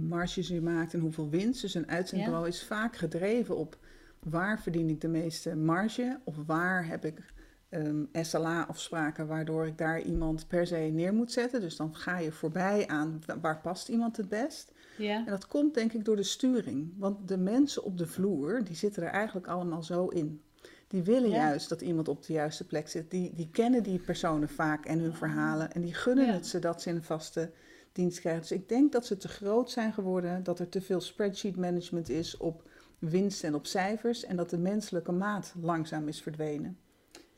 marges 0.00 0.48
je 0.48 0.60
maakt 0.60 0.94
en 0.94 1.00
hoeveel 1.00 1.28
winst. 1.28 1.60
Dus 1.60 1.74
een 1.74 1.88
uitzendbureau 1.88 2.48
is 2.48 2.64
vaak 2.64 2.96
gedreven 2.96 3.56
op 3.56 3.78
waar 4.22 4.60
verdien 4.60 4.88
ik 4.88 5.00
de 5.00 5.08
meeste 5.08 5.56
marge 5.56 6.20
of 6.24 6.36
waar 6.46 6.86
heb 6.86 7.04
ik 7.04 7.32
ehm, 7.68 8.04
SLA-afspraken 8.12 9.26
waardoor 9.26 9.66
ik 9.66 9.78
daar 9.78 10.00
iemand 10.00 10.48
per 10.48 10.66
se 10.66 10.76
neer 10.76 11.14
moet 11.14 11.32
zetten. 11.32 11.60
Dus 11.60 11.76
dan 11.76 11.94
ga 11.94 12.18
je 12.18 12.32
voorbij 12.32 12.86
aan 12.86 13.22
wa- 13.26 13.40
waar 13.40 13.60
past 13.60 13.88
iemand 13.88 14.16
het 14.16 14.28
best. 14.28 14.72
Ja, 14.98 15.16
En 15.16 15.24
dat 15.30 15.46
komt 15.46 15.74
denk 15.74 15.92
ik 15.92 16.04
door 16.04 16.16
de 16.16 16.22
sturing. 16.22 16.92
Want 16.98 17.28
de 17.28 17.36
mensen 17.38 17.84
op 17.84 17.98
de 17.98 18.06
vloer, 18.06 18.64
die 18.64 18.76
zitten 18.76 19.02
er 19.02 19.08
eigenlijk 19.10 19.46
allemaal 19.46 19.82
zo 19.82 20.06
in. 20.08 20.40
Die 20.88 21.02
willen 21.02 21.30
Ja. 21.30 21.36
juist 21.36 21.68
dat 21.68 21.80
iemand 21.80 22.08
op 22.08 22.26
de 22.26 22.32
juiste 22.32 22.66
plek 22.66 22.88
zit. 22.88 23.10
Die, 23.10 23.32
die 23.34 23.48
kennen 23.52 23.82
die 23.82 23.98
personen 23.98 24.48
vaak 24.48 24.84
en 24.86 24.98
hun 24.98 25.14
verhalen. 25.14 25.72
En 25.72 25.80
die 25.80 25.94
gunnen 25.94 26.26
Ja. 26.26 26.32
het 26.32 26.46
ze 26.46 26.58
dat 26.58 26.82
ze 26.82 26.90
een 26.90 27.02
vaste 27.02 27.50
dienst 27.92 28.20
krijgen. 28.20 28.40
Dus 28.42 28.52
ik 28.52 28.68
denk 28.68 28.92
dat 28.92 29.06
ze 29.06 29.16
te 29.16 29.28
groot 29.28 29.70
zijn 29.70 29.92
geworden. 29.92 30.42
Dat 30.42 30.58
er 30.58 30.68
te 30.68 30.80
veel 30.80 31.00
spreadsheet 31.00 31.56
management 31.56 32.08
is 32.08 32.36
op 32.36 32.70
winst 33.10 33.44
en 33.44 33.54
op 33.54 33.66
cijfers. 33.66 34.24
En 34.24 34.36
dat 34.36 34.50
de 34.50 34.58
menselijke 34.58 35.12
maat 35.12 35.54
langzaam 35.60 36.08
is 36.08 36.22
verdwenen. 36.22 36.78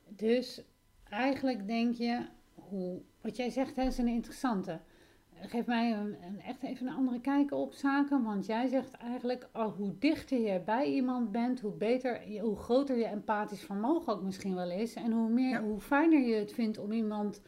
dus 0.09 0.62
eigenlijk 1.09 1.66
denk 1.66 1.94
je, 1.94 2.26
hoe, 2.54 3.00
wat 3.21 3.37
jij 3.37 3.50
zegt, 3.50 3.76
hè, 3.76 3.83
is 3.83 3.99
een 3.99 4.09
interessante. 4.09 4.80
Geef 5.40 5.66
mij 5.66 5.92
een, 5.92 6.16
een, 6.23 6.40
echt 6.40 6.62
even 6.62 6.87
een 6.87 6.94
andere 6.94 7.21
kijk 7.21 7.52
op 7.52 7.73
zaken. 7.73 8.23
Want 8.23 8.47
jij 8.47 8.68
zegt 8.68 8.94
eigenlijk, 8.94 9.49
oh, 9.52 9.76
hoe 9.76 9.99
dichter 9.99 10.38
je 10.38 10.61
bij 10.61 10.87
iemand 10.92 11.33
bent, 11.33 11.61
hoe 11.61 11.73
beter, 11.73 12.40
hoe 12.40 12.56
groter 12.56 12.97
je 12.97 13.04
empathisch 13.06 13.62
vermogen 13.62 14.12
ook 14.12 14.23
misschien 14.23 14.54
wel 14.54 14.71
is. 14.71 14.94
En 14.94 15.12
hoe, 15.12 15.28
meer, 15.28 15.50
Ja. 15.50 15.62
hoe 15.62 15.80
fijner 15.80 16.21
je 16.21 16.35
het 16.35 16.52
vindt 16.52 16.78
om 16.78 16.92
iemand 16.92 17.40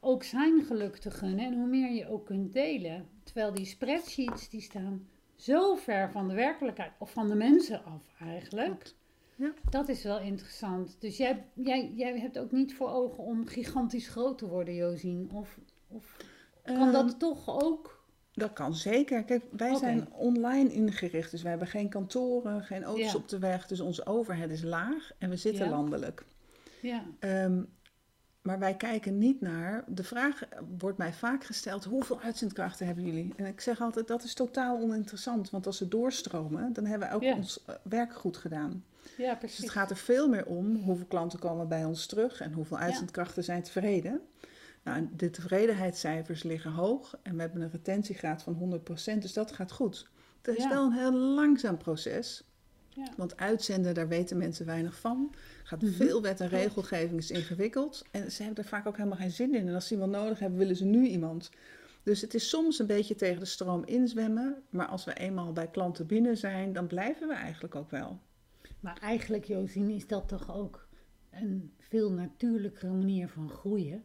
ook 0.00 0.22
zijn 0.22 0.62
geluk 0.62 0.96
te 0.96 1.10
gunnen. 1.10 1.44
En 1.46 1.54
hoe 1.54 1.66
meer 1.66 1.90
je 1.92 2.08
ook 2.08 2.26
kunt 2.26 2.52
delen. 2.52 3.08
Terwijl 3.24 3.52
die 3.54 3.64
spreadsheets, 3.66 4.48
die 4.48 4.60
staan 4.60 5.08
zo 5.40 5.74
ver 5.74 6.10
van 6.10 6.28
de 6.28 6.34
werkelijkheid, 6.34 6.92
of 6.98 7.12
van 7.12 7.28
de 7.28 7.34
mensen 7.34 7.84
af 7.84 8.02
eigenlijk. 8.20 8.92
Ja. 9.36 9.52
Dat 9.70 9.88
is 9.88 10.02
wel 10.02 10.20
interessant. 10.20 10.96
Dus 11.00 11.16
jij, 11.16 11.44
jij, 11.54 11.92
jij 11.96 12.18
hebt 12.18 12.38
ook 12.38 12.52
niet 12.52 12.74
voor 12.74 12.90
ogen 12.90 13.24
om 13.24 13.46
gigantisch 13.46 14.08
groot 14.08 14.38
te 14.38 14.46
worden, 14.48 14.74
Josien. 14.74 15.30
Of, 15.34 15.58
of 15.88 16.16
kan 16.62 16.76
Ehm, 16.76 16.92
dat 16.92 17.18
toch 17.18 17.62
ook? 17.62 18.04
Dat 18.32 18.52
kan 18.52 18.74
zeker. 18.74 19.24
Kijk, 19.24 19.44
wij 19.50 19.74
zijn 19.74 20.12
online 20.12 20.72
ingericht. 20.72 21.30
Dus 21.30 21.40
wij 21.42 21.50
hebben 21.50 21.68
geen 21.68 21.88
kantoren, 21.88 22.62
geen 22.62 22.82
auto's 22.84 23.12
Ja. 23.12 23.18
op 23.18 23.28
de 23.28 23.38
weg. 23.38 23.66
Dus 23.66 23.80
onze 23.80 24.06
overhead 24.06 24.50
is 24.50 24.62
laag 24.62 25.10
en 25.18 25.30
we 25.30 25.36
zitten 25.36 25.64
Ja. 25.64 25.70
landelijk. 25.70 26.24
Ja, 26.82 27.04
Ehm, 27.18 27.62
maar 28.42 28.58
wij 28.58 28.74
kijken 28.76 29.18
niet 29.18 29.40
naar. 29.40 29.84
De 29.88 30.04
vraag 30.04 30.42
wordt 30.78 30.98
mij 30.98 31.12
vaak 31.12 31.44
gesteld: 31.44 31.84
hoeveel 31.84 32.20
uitzendkrachten 32.20 32.86
hebben 32.86 33.04
jullie? 33.04 33.32
En 33.36 33.46
ik 33.46 33.60
zeg 33.60 33.80
altijd: 33.80 34.06
dat 34.08 34.22
is 34.22 34.34
totaal 34.34 34.78
oninteressant. 34.80 35.50
Want 35.50 35.66
als 35.66 35.76
ze 35.76 35.88
doorstromen, 35.88 36.72
dan 36.72 36.84
hebben 36.86 37.08
we 37.08 37.14
ook 37.14 37.22
Ja. 37.22 37.34
ons 37.34 37.64
eh, 37.66 37.74
werk 37.82 38.14
goed 38.14 38.36
gedaan. 38.36 38.84
ja 39.16 39.30
Dus 39.30 39.38
precies. 39.38 39.58
het 39.58 39.70
gaat 39.70 39.90
er 39.90 39.96
veel 39.96 40.28
meer 40.28 40.46
om 40.46 40.76
hoeveel 40.76 41.06
klanten 41.06 41.38
komen 41.38 41.68
bij 41.68 41.84
ons 41.84 42.06
terug 42.06 42.40
en 42.40 42.52
hoeveel 42.52 42.78
uitzendkrachten 42.78 43.44
zijn 43.44 43.62
tevreden. 43.62 44.20
Nou, 44.84 45.08
de 45.16 45.30
tevredenheidscijfers 45.30 46.42
liggen 46.42 46.70
hoog 46.72 47.16
en 47.22 47.34
we 47.34 47.40
hebben 47.40 47.62
een 47.62 47.70
retentiegraad 47.70 48.42
van 48.42 48.54
100%, 48.54 49.22
dus 49.22 49.32
dat 49.32 49.52
gaat 49.52 49.72
goed. 49.72 50.08
Het 50.42 50.56
is 50.56 50.62
Ja. 50.62 50.68
wel 50.68 50.84
een 50.84 50.92
heel 50.92 51.12
langzaam 51.12 51.76
proces. 51.78 52.44
Ja. 52.94 53.06
Want 53.16 53.36
uitzenden, 53.36 53.94
daar 53.94 54.08
weten 54.08 54.36
mensen 54.38 54.66
weinig 54.66 54.98
van. 55.00 55.34
Gaat 55.64 55.82
Mhm. 55.82 55.92
veel 55.92 56.22
wet 56.22 56.40
en 56.40 56.48
regelgeving 56.48 57.18
is 57.18 57.30
ingewikkeld. 57.30 58.04
En 58.10 58.32
ze 58.32 58.42
hebben 58.42 58.62
er 58.64 58.70
vaak 58.70 58.86
ook 58.86 58.96
helemaal 58.96 59.18
geen 59.18 59.30
zin 59.30 59.54
in. 59.54 59.68
En 59.68 59.74
als 59.74 59.86
ze 59.86 59.92
iemand 59.94 60.12
nodig 60.12 60.38
hebben, 60.38 60.58
willen 60.58 60.76
ze 60.76 60.84
nu 60.84 61.06
iemand. 61.06 61.50
Dus 62.02 62.20
het 62.20 62.34
is 62.34 62.48
soms 62.48 62.78
een 62.78 62.86
beetje 62.86 63.14
tegen 63.14 63.38
de 63.40 63.44
stroom 63.46 63.84
inzwemmen. 63.84 64.62
Maar 64.70 64.86
als 64.86 65.04
we 65.04 65.14
eenmaal 65.14 65.52
bij 65.52 65.68
klanten 65.68 66.06
binnen 66.06 66.36
zijn, 66.36 66.72
dan 66.72 66.86
blijven 66.86 67.28
we 67.28 67.34
eigenlijk 67.34 67.74
ook 67.74 67.90
wel. 67.90 68.18
Maar 68.80 68.98
eigenlijk, 69.00 69.44
Josien, 69.44 69.90
is 69.90 70.06
dat 70.06 70.28
toch 70.28 70.54
ook 70.56 70.88
een 71.30 71.72
veel 71.78 72.12
natuurlijkere 72.12 72.92
manier 72.92 73.28
van 73.28 73.48
groeien? 73.50 74.04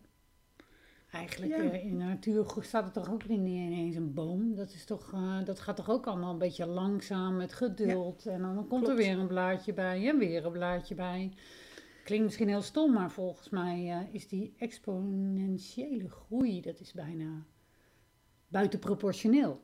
Eigenlijk 1.16 1.56
Ja. 1.56 1.72
eh, 1.72 1.86
in 1.86 1.98
de 1.98 2.04
natuur 2.04 2.46
staat 2.60 2.86
er 2.86 2.92
toch 2.92 3.12
ook 3.12 3.28
niet 3.28 3.40
ineens 3.40 3.96
een 3.96 4.14
boom. 4.14 4.56
Dat, 4.56 4.74
is 4.74 4.86
toch, 4.86 5.14
eh, 5.14 5.44
dat 5.46 5.60
gaat 5.60 5.76
toch 5.76 5.90
ook 5.90 6.08
allemaal 6.08 6.32
een 6.32 6.38
beetje 6.38 6.66
langzaam 6.66 7.36
met 7.36 7.54
geduld. 7.54 8.26
En 8.26 8.42
dan 8.42 8.68
komt 8.68 8.88
er 8.88 8.96
weer 8.96 9.18
een 9.20 9.28
blaadje 9.28 9.74
bij 9.74 10.10
en 10.10 10.18
weer 10.18 10.46
een 10.46 10.52
blaadje 10.52 10.96
bij. 10.96 11.34
Klinkt 12.04 12.26
misschien 12.26 12.48
heel 12.48 12.62
stom, 12.62 12.94
maar 12.94 13.12
volgens 13.12 13.50
mij 13.50 13.92
eh, 13.92 14.14
is 14.14 14.28
die 14.28 14.54
exponentiële 14.58 16.10
groei, 16.10 16.62
dat 16.62 16.80
is 16.80 16.92
bijna 16.94 17.46
buitenproportioneel. 18.48 19.64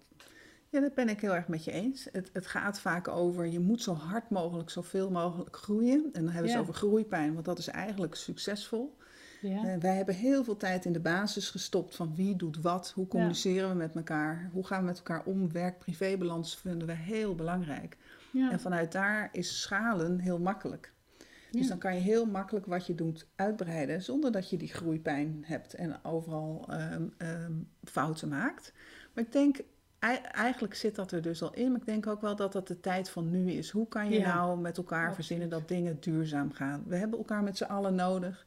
Ja, 0.69 0.79
dat 0.79 0.93
ben 0.93 1.09
ik 1.09 1.21
heel 1.21 1.33
erg 1.35 1.47
met 1.47 1.63
je 1.63 1.71
eens. 1.71 2.07
Het, 2.11 2.29
het 2.33 2.47
gaat 2.47 2.79
vaak 2.79 3.07
over, 3.07 3.47
je 3.47 3.59
moet 3.59 3.81
zo 3.81 3.93
hard 3.93 4.29
mogelijk, 4.29 4.69
zoveel 4.69 5.11
mogelijk 5.11 5.55
groeien. 5.55 6.09
En 6.13 6.23
dan 6.23 6.33
hebben 6.33 6.49
ze 6.51 6.55
Ja. 6.55 6.61
over 6.61 6.73
groeipijn, 6.73 7.33
want 7.33 7.45
dat 7.45 7.57
is 7.57 7.67
eigenlijk 7.67 8.15
succesvol. 8.15 8.97
Ja, 9.41 9.63
Eh, 9.63 9.77
wij 9.79 9.95
hebben 9.95 10.15
heel 10.15 10.43
veel 10.43 10.57
tijd 10.57 10.85
in 10.85 10.93
de 10.93 10.99
basis 10.99 11.49
gestopt 11.49 11.95
van 11.95 12.15
wie 12.15 12.35
doet 12.35 12.61
wat, 12.61 12.91
hoe 12.95 13.07
communiceren 13.07 13.69
we 13.69 13.75
met 13.75 13.95
elkaar, 13.95 14.49
hoe 14.53 14.65
gaan 14.65 14.79
we 14.79 14.85
met 14.85 14.97
elkaar 14.97 15.23
om. 15.25 15.51
Werk-privébalans 15.51 16.57
vinden 16.57 16.87
we 16.87 16.93
heel 16.93 17.35
belangrijk. 17.35 17.97
ja, 18.31 18.51
En 18.51 18.59
vanuit 18.59 18.91
daar 18.91 19.29
is 19.31 19.61
schalen 19.61 20.19
heel 20.19 20.39
makkelijk. 20.39 20.93
Dus 21.51 21.67
dan 21.67 21.77
kan 21.77 21.93
je 21.95 22.01
heel 22.01 22.25
makkelijk 22.25 22.65
wat 22.65 22.85
je 22.87 22.95
doet 22.95 23.27
uitbreiden 23.35 24.01
zonder 24.01 24.31
dat 24.31 24.49
je 24.49 24.57
die 24.57 24.73
groeipijn 24.73 25.43
hebt 25.45 25.73
en 25.73 25.99
overal 26.03 26.65
ehm, 26.69 27.03
ehm, 27.17 27.51
fouten 27.83 28.27
maakt. 28.29 28.73
Maar 29.13 29.23
ik 29.23 29.31
denk, 29.31 29.57
ei- 29.99 30.21
eigenlijk 30.31 30.73
zit 30.75 30.95
dat 30.95 31.11
er 31.11 31.21
dus 31.21 31.41
al 31.41 31.53
in, 31.53 31.71
maar 31.71 31.79
ik 31.79 31.85
denk 31.85 32.07
ook 32.07 32.21
wel 32.21 32.35
dat 32.35 32.51
dat 32.53 32.67
de 32.67 32.79
tijd 32.79 33.09
van 33.09 33.29
nu 33.29 33.51
is. 33.51 33.69
Hoe 33.69 33.87
kan 33.87 34.09
je 34.09 34.19
Ja, 34.19 34.35
nou 34.35 34.59
met 34.59 34.77
elkaar 34.77 34.97
absoluut. 34.99 35.15
verzinnen 35.15 35.49
dat 35.49 35.67
dingen 35.67 35.97
duurzaam 35.99 36.51
gaan? 36.51 36.83
We 36.87 36.95
hebben 36.95 37.17
elkaar 37.19 37.43
met 37.43 37.57
z'n 37.57 37.63
allen 37.63 37.95
nodig 37.95 38.45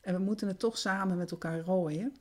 en 0.00 0.14
we 0.14 0.20
moeten 0.20 0.48
het 0.48 0.58
toch 0.58 0.78
samen 0.78 1.16
met 1.16 1.30
elkaar 1.30 1.60
rooien. 1.60 2.16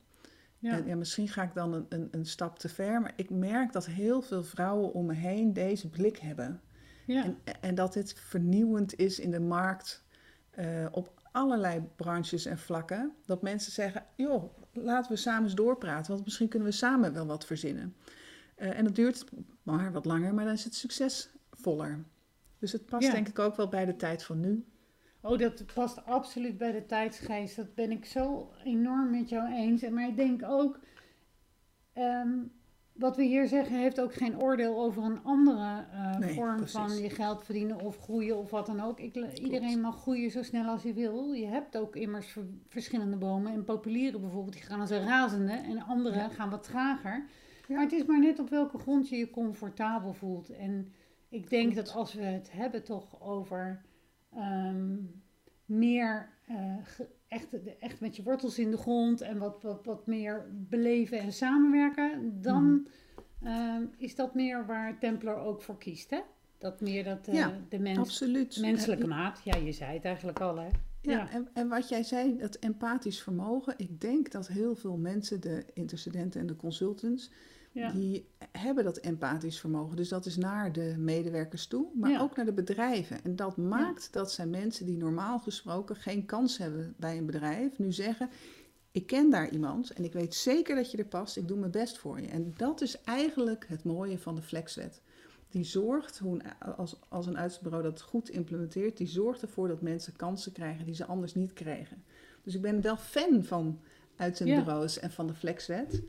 ja. 0.60 0.72
En 0.78 0.86
ja, 0.86 0.96
misschien 0.96 1.28
ga 1.28 1.44
ik 1.44 1.54
dan 1.54 1.74
een, 1.74 1.86
een, 1.90 2.08
een 2.12 2.26
stap 2.26 2.60
te 2.60 2.70
ver, 2.70 3.02
maar 3.02 3.14
ik 3.16 3.30
merk 3.30 3.72
dat 3.74 3.86
heel 3.86 4.22
veel 4.22 4.44
vrouwen 4.44 4.94
om 4.94 5.06
me 5.06 5.14
heen 5.14 5.54
deze 5.54 5.90
blik 5.90 6.18
hebben. 6.18 6.62
ja. 7.06 7.24
En, 7.24 7.38
en 7.62 7.76
dat 7.76 7.94
dit 7.94 8.14
vernieuwend 8.20 8.96
is 9.00 9.20
in 9.20 9.32
de 9.32 9.40
markt 9.40 10.04
eh, 10.50 10.86
op 10.92 11.16
allerlei 11.32 11.82
branches 11.96 12.46
en 12.46 12.58
vlakken. 12.58 13.14
Dat 13.26 13.42
mensen 13.42 13.72
zeggen, 13.72 14.06
joh, 14.16 14.44
laten 14.74 15.12
we 15.12 15.18
samen 15.18 15.44
eens 15.44 15.56
doorpraten, 15.56 16.12
want 16.12 16.24
misschien 16.26 16.48
kunnen 16.48 16.68
we 16.68 16.74
samen 16.74 17.14
wel 17.14 17.26
wat 17.26 17.46
verzinnen. 17.46 17.96
Eh, 18.56 18.78
en 18.78 18.84
dat 18.84 18.96
duurt 18.96 19.26
maar 19.64 19.92
wat 19.92 20.06
langer, 20.06 20.34
maar 20.34 20.46
dan 20.46 20.54
is 20.54 20.64
het 20.64 20.76
succesvoller. 20.76 22.04
Dus 22.60 22.72
het 22.72 22.86
past 22.86 23.06
Ja. 23.08 23.12
denk 23.12 23.28
ik 23.28 23.40
ook 23.40 23.56
wel 23.56 23.68
bij 23.68 23.86
de 23.86 23.96
tijd 23.96 24.24
van 24.24 24.40
nu. 24.40 24.66
Oh, 25.22 25.38
dat 25.38 25.64
past 25.74 26.06
absoluut 26.06 26.58
bij 26.58 26.72
de 26.72 26.86
tijdsgeest. 26.86 27.56
Dat 27.56 27.76
ben 27.76 27.92
ik 27.92 28.06
zo 28.06 28.52
enorm 28.64 29.10
met 29.12 29.30
jou 29.30 29.54
eens. 29.54 29.82
En 29.82 29.94
Maar 29.94 30.08
ik 30.08 30.16
denk 30.16 30.44
ook, 30.44 30.80
ehm, 31.94 32.30
wat 32.94 33.16
we 33.18 33.24
hier 33.24 33.48
zeggen, 33.48 33.76
heeft 33.80 34.02
ook 34.02 34.14
geen 34.14 34.40
oordeel 34.42 34.80
over 34.82 35.04
een 35.04 35.24
andere 35.24 35.86
eh, 35.92 36.18
Nee, 36.18 36.34
vorm 36.34 36.56
precies. 36.56 36.72
van 36.78 36.98
je 36.98 37.10
geld 37.10 37.44
verdienen 37.44 37.80
of 37.82 37.98
groeien 37.98 38.38
of 38.38 38.50
wat 38.50 38.66
dan 38.66 38.80
ook. 38.82 39.00
Ik, 39.00 39.16
iedereen 39.38 39.82
mag 39.82 40.02
groeien 40.02 40.32
zo 40.32 40.44
snel 40.44 40.66
als 40.66 40.84
hij 40.84 40.94
wil. 40.94 41.32
Je 41.34 41.46
hebt 41.46 41.78
ook 41.78 41.96
immers 41.96 42.28
ver- 42.28 42.46
verschillende 42.68 43.18
bomen. 43.18 43.52
En 43.54 43.64
populieren 43.64 44.22
bijvoorbeeld, 44.22 44.54
die 44.54 44.64
gaan 44.64 44.80
als 44.80 44.90
een 44.90 45.06
razende. 45.06 45.52
En 45.52 45.82
andere 45.82 46.16
Ja. 46.18 46.30
gaan 46.30 46.50
wat 46.50 46.64
trager. 46.64 47.26
Ja. 47.68 47.76
Maar 47.76 47.84
het 47.84 47.92
is 47.94 48.06
maar 48.06 48.20
net 48.20 48.40
op 48.40 48.50
welke 48.50 48.78
grond 48.78 49.10
je 49.10 49.18
je 49.18 49.30
comfortabel 49.30 50.14
voelt. 50.14 50.50
En 50.50 50.92
ik 51.30 51.50
denk 51.50 51.76
dat 51.76 51.94
als 51.94 52.14
we 52.14 52.22
het 52.24 52.52
hebben 52.52 52.84
toch 52.84 53.22
over 53.22 53.82
ehm, 54.38 54.96
meer 55.66 56.30
eh, 56.48 56.76
echt, 57.28 57.48
echt 57.80 58.00
met 58.00 58.16
je 58.16 58.24
wortels 58.24 58.60
in 58.60 58.72
de 58.72 58.78
grond 58.78 59.22
en 59.22 59.38
wat, 59.38 59.62
wat, 59.62 59.86
wat 59.86 60.08
meer 60.08 60.46
beleven 60.54 61.20
en 61.20 61.34
samenwerken, 61.34 62.42
dan 62.42 62.64
Mhm. 63.40 63.48
ehm, 63.50 63.84
is 63.98 64.16
dat 64.16 64.36
meer 64.36 64.66
waar 64.66 65.00
Templar 65.00 65.38
ook 65.38 65.62
voor 65.62 65.78
kiest. 65.78 66.10
Hè? 66.10 66.20
Dat 66.58 66.82
meer 66.82 67.04
dat, 67.04 67.28
eh, 67.28 67.34
Ja, 67.34 67.52
de 67.70 67.80
mens, 67.80 67.98
Absoluut. 67.98 68.58
menselijke 68.62 69.04
En- 69.04 69.10
maat. 69.10 69.42
Ja, 69.44 69.58
je 69.58 69.72
zei 69.72 69.94
het 69.94 70.06
eigenlijk 70.06 70.40
al, 70.40 70.56
hè? 70.58 70.68
Ja, 71.02 71.12
Ja. 71.12 71.30
En, 71.30 71.48
en 71.54 71.68
wat 71.68 71.90
jij 71.90 72.04
zei, 72.04 72.38
dat 72.38 72.56
empathisch 72.56 73.22
vermogen. 73.22 73.74
Ik 73.78 74.02
denk 74.02 74.32
dat 74.32 74.48
heel 74.48 74.76
veel 74.76 74.98
mensen, 74.98 75.42
de 75.42 75.66
intercedenten 75.74 76.42
en 76.42 76.48
de 76.48 76.56
consultants, 76.56 77.32
Ja. 77.78 77.92
die 77.92 78.28
hebben 78.52 78.84
dat 78.84 78.98
empathisch 78.98 79.60
vermogen. 79.60 79.96
Dus 79.96 80.10
dat 80.10 80.26
is 80.26 80.38
naar 80.38 80.72
de 80.72 80.96
medewerkers 80.98 81.68
toe, 81.68 81.88
maar 81.94 82.10
Ja. 82.12 82.20
ook 82.22 82.36
naar 82.36 82.46
de 82.46 82.54
bedrijven. 82.54 83.24
En 83.24 83.36
dat 83.36 83.58
maakt 83.58 84.14
dat 84.14 84.32
zijn 84.32 84.50
mensen 84.50 84.86
die 84.86 84.98
normaal 84.98 85.40
gesproken 85.40 85.96
geen 85.96 86.26
kans 86.26 86.58
hebben 86.58 86.94
bij 86.98 87.18
een 87.18 87.26
bedrijf, 87.26 87.78
nu 87.78 87.92
zeggen: 87.92 88.30
Ik 88.92 89.08
ken 89.08 89.30
daar 89.30 89.50
iemand 89.50 89.92
en 89.92 90.04
ik 90.04 90.14
weet 90.14 90.36
zeker 90.36 90.76
dat 90.76 90.92
je 90.92 90.98
er 90.98 91.06
past, 91.06 91.38
ik 91.38 91.48
doe 91.48 91.58
mijn 91.58 91.72
best 91.72 91.98
voor 91.98 92.22
je. 92.22 92.28
En 92.28 92.54
dat 92.58 92.82
is 92.82 93.02
eigenlijk 93.02 93.66
het 93.68 93.84
mooie 93.84 94.18
van 94.20 94.36
de 94.36 94.42
flexwet. 94.42 95.02
Die 95.50 95.64
zorgt, 95.64 96.18
hoe 96.18 96.34
een- 96.60 96.76
als, 96.76 97.00
als 97.10 97.26
een 97.26 97.38
uitzendbureau 97.38 97.84
dat 97.84 98.02
goed 98.02 98.30
implementeert, 98.30 98.98
die 98.98 99.08
zorgt 99.08 99.42
ervoor 99.42 99.68
dat 99.68 99.82
mensen 99.82 100.16
kansen 100.16 100.52
krijgen 100.52 100.86
die 100.86 100.96
ze 100.96 101.06
anders 101.06 101.36
niet 101.36 101.54
kregen. 101.54 102.04
Dus 102.44 102.56
ik 102.56 102.62
ben 102.62 102.82
wel 102.82 102.98
fan 102.98 103.44
van 103.44 103.80
uitzendbureaus 104.16 105.00
en 105.00 105.12
van 105.12 105.28
de 105.28 105.34
flexwet. 105.34 106.02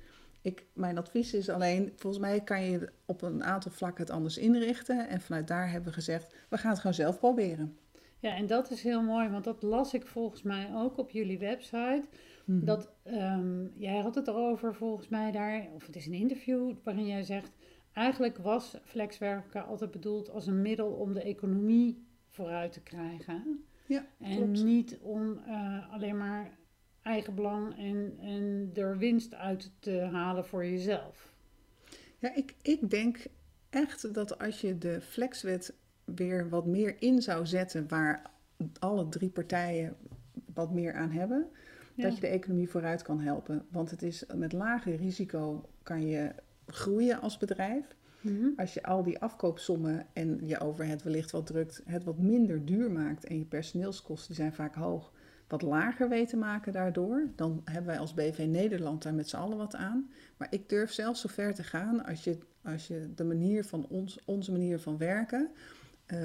Ik, 0.49 0.65
mijn 0.75 0.99
advies 0.99 1.35
is 1.35 1.49
alleen, 1.49 1.93
volgens 1.97 2.23
mij 2.23 2.41
kan 2.41 2.63
je 2.65 2.93
op 3.07 3.23
een 3.23 3.45
aantal 3.45 3.71
vlakken 3.73 4.05
het 4.05 4.13
anders 4.13 4.39
inrichten. 4.39 5.09
En 5.09 5.21
vanuit 5.21 5.49
daar 5.49 5.71
hebben 5.71 5.89
we 5.89 5.95
gezegd, 5.95 6.35
we 6.49 6.59
gaan 6.59 6.71
het 6.71 6.79
gewoon 6.81 6.95
zelf 6.95 7.19
proberen. 7.19 7.77
ja, 8.21 8.37
en 8.37 8.47
dat 8.47 8.71
is 8.71 8.83
heel 8.83 9.03
mooi, 9.03 9.29
want 9.29 9.45
dat 9.45 9.63
las 9.63 9.95
ik 9.95 10.07
volgens 10.07 10.43
mij 10.43 10.71
ook 10.75 10.99
op 10.99 11.11
jullie 11.11 11.39
website. 11.39 12.05
Mhm. 12.45 12.65
Dat, 12.65 12.91
ehm, 13.03 13.67
jij 13.77 13.99
had 14.01 14.15
het 14.15 14.29
erover 14.29 14.75
volgens 14.75 15.09
mij 15.09 15.31
daar, 15.33 15.67
of 15.75 15.87
het 15.87 15.97
is 15.97 16.07
een 16.07 16.13
interview 16.13 16.73
waarin 16.85 17.07
jij 17.07 17.23
zegt, 17.23 17.53
eigenlijk 17.93 18.39
was 18.39 18.77
flexwerken 18.85 19.67
altijd 19.67 19.91
bedoeld 19.91 20.31
als 20.31 20.47
een 20.47 20.63
middel 20.63 20.89
om 20.91 21.13
de 21.15 21.23
economie 21.23 22.07
vooruit 22.29 22.73
te 22.73 22.83
krijgen. 22.83 23.65
Ja, 23.87 24.07
En 24.21 24.37
klopt. 24.37 24.65
niet 24.65 24.99
om 25.03 25.39
eh, 25.47 25.93
alleen 25.93 26.17
maar 26.17 26.59
eigen 27.03 27.35
belang 27.35 27.79
en, 27.79 28.15
en 28.21 28.71
er 28.75 28.99
winst 28.99 29.35
uit 29.35 29.71
te 29.79 30.01
halen 30.13 30.47
voor 30.47 30.65
jezelf. 30.65 31.33
Ja, 32.19 32.35
ik, 32.35 32.55
ik 32.63 32.91
denk 32.91 33.27
echt 33.71 34.15
dat 34.15 34.39
als 34.39 34.61
je 34.61 34.79
de 34.79 35.01
flexwet 35.01 35.75
weer 36.05 36.49
wat 36.49 36.67
meer 36.67 36.97
in 36.99 37.23
zou 37.23 37.47
zetten, 37.47 37.89
waar 37.89 38.23
alle 38.79 39.09
drie 39.09 39.31
partijen 39.31 39.97
wat 40.55 40.73
meer 40.73 40.95
aan 40.95 41.11
hebben, 41.11 41.47
Ja. 41.95 42.03
dat 42.05 42.15
je 42.15 42.21
de 42.21 42.27
economie 42.27 42.69
vooruit 42.69 43.03
kan 43.03 43.21
helpen. 43.21 43.67
Want 43.71 43.91
het 43.91 44.03
is 44.03 44.25
met 44.35 44.53
lager 44.53 44.97
risico 44.97 45.69
kan 45.83 46.07
je 46.07 46.33
groeien 46.67 47.21
als 47.21 47.39
bedrijf. 47.39 47.97
Mhm. 48.21 48.49
Als 48.57 48.75
je 48.75 48.83
al 48.83 49.03
die 49.03 49.19
afkoopsommen 49.19 50.07
en 50.13 50.41
je 50.47 50.61
overhead 50.61 51.03
wellicht 51.03 51.31
wat 51.31 51.47
drukt, 51.47 51.83
het 51.85 52.05
wat 52.05 52.19
minder 52.19 52.65
duur 52.65 52.91
maakt 52.91 53.25
en 53.25 53.39
je 53.39 53.45
personeelskosten 53.45 54.35
zijn 54.35 54.53
vaak 54.53 54.75
hoog, 54.75 55.13
wat 55.49 55.63
lager 55.63 56.09
weet 56.09 56.29
te 56.29 56.37
maken 56.37 56.73
daardoor, 56.73 57.29
dan 57.37 57.61
hebben 57.65 57.87
wij 57.87 57.99
als 57.99 58.15
BV 58.15 58.47
Nederland 58.49 59.03
daar 59.03 59.15
met 59.15 59.29
z'n 59.29 59.37
allen 59.37 59.57
wat 59.57 59.75
aan. 59.75 60.11
Maar 60.37 60.49
ik 60.51 60.69
durf 60.69 60.93
zelfs 60.93 61.21
zo 61.21 61.29
ver 61.29 61.55
te 61.55 61.63
gaan 61.63 62.05
als 62.05 62.25
je, 62.25 62.39
als 62.63 62.87
je 62.87 63.11
de 63.15 63.25
manier 63.25 63.65
van 63.65 63.87
ons, 63.89 64.19
onze 64.25 64.53
manier 64.53 64.79
van 64.79 64.99
werken 64.99 65.51
eh, 66.07 66.25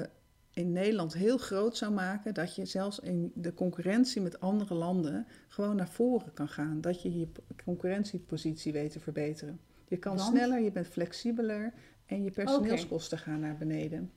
in 0.52 0.72
Nederland 0.72 1.14
heel 1.14 1.38
groot 1.38 1.76
zou 1.76 1.92
maken, 1.92 2.34
dat 2.34 2.54
je 2.54 2.64
zelfs 2.64 2.98
in 2.98 3.32
de 3.34 3.54
concurrentie 3.54 4.22
met 4.22 4.40
andere 4.40 4.74
landen 4.74 5.26
gewoon 5.48 5.76
naar 5.76 5.88
voren 5.88 6.32
kan 6.32 6.48
gaan. 6.48 6.80
Dat 6.80 7.02
je 7.02 7.18
je 7.18 7.28
concurrentiepositie 7.64 8.72
weet 8.72 8.90
te 8.92 9.00
verbeteren. 9.00 9.60
Je 9.88 9.96
kan 9.96 10.16
Want? 10.16 10.28
sneller, 10.28 10.60
je 10.60 10.70
bent 10.70 10.86
flexibeler 10.86 11.72
en 12.06 12.22
je 12.22 12.30
personeelskosten 12.30 13.18
gaan 13.18 13.40
naar 13.40 13.56
beneden. 13.56 14.10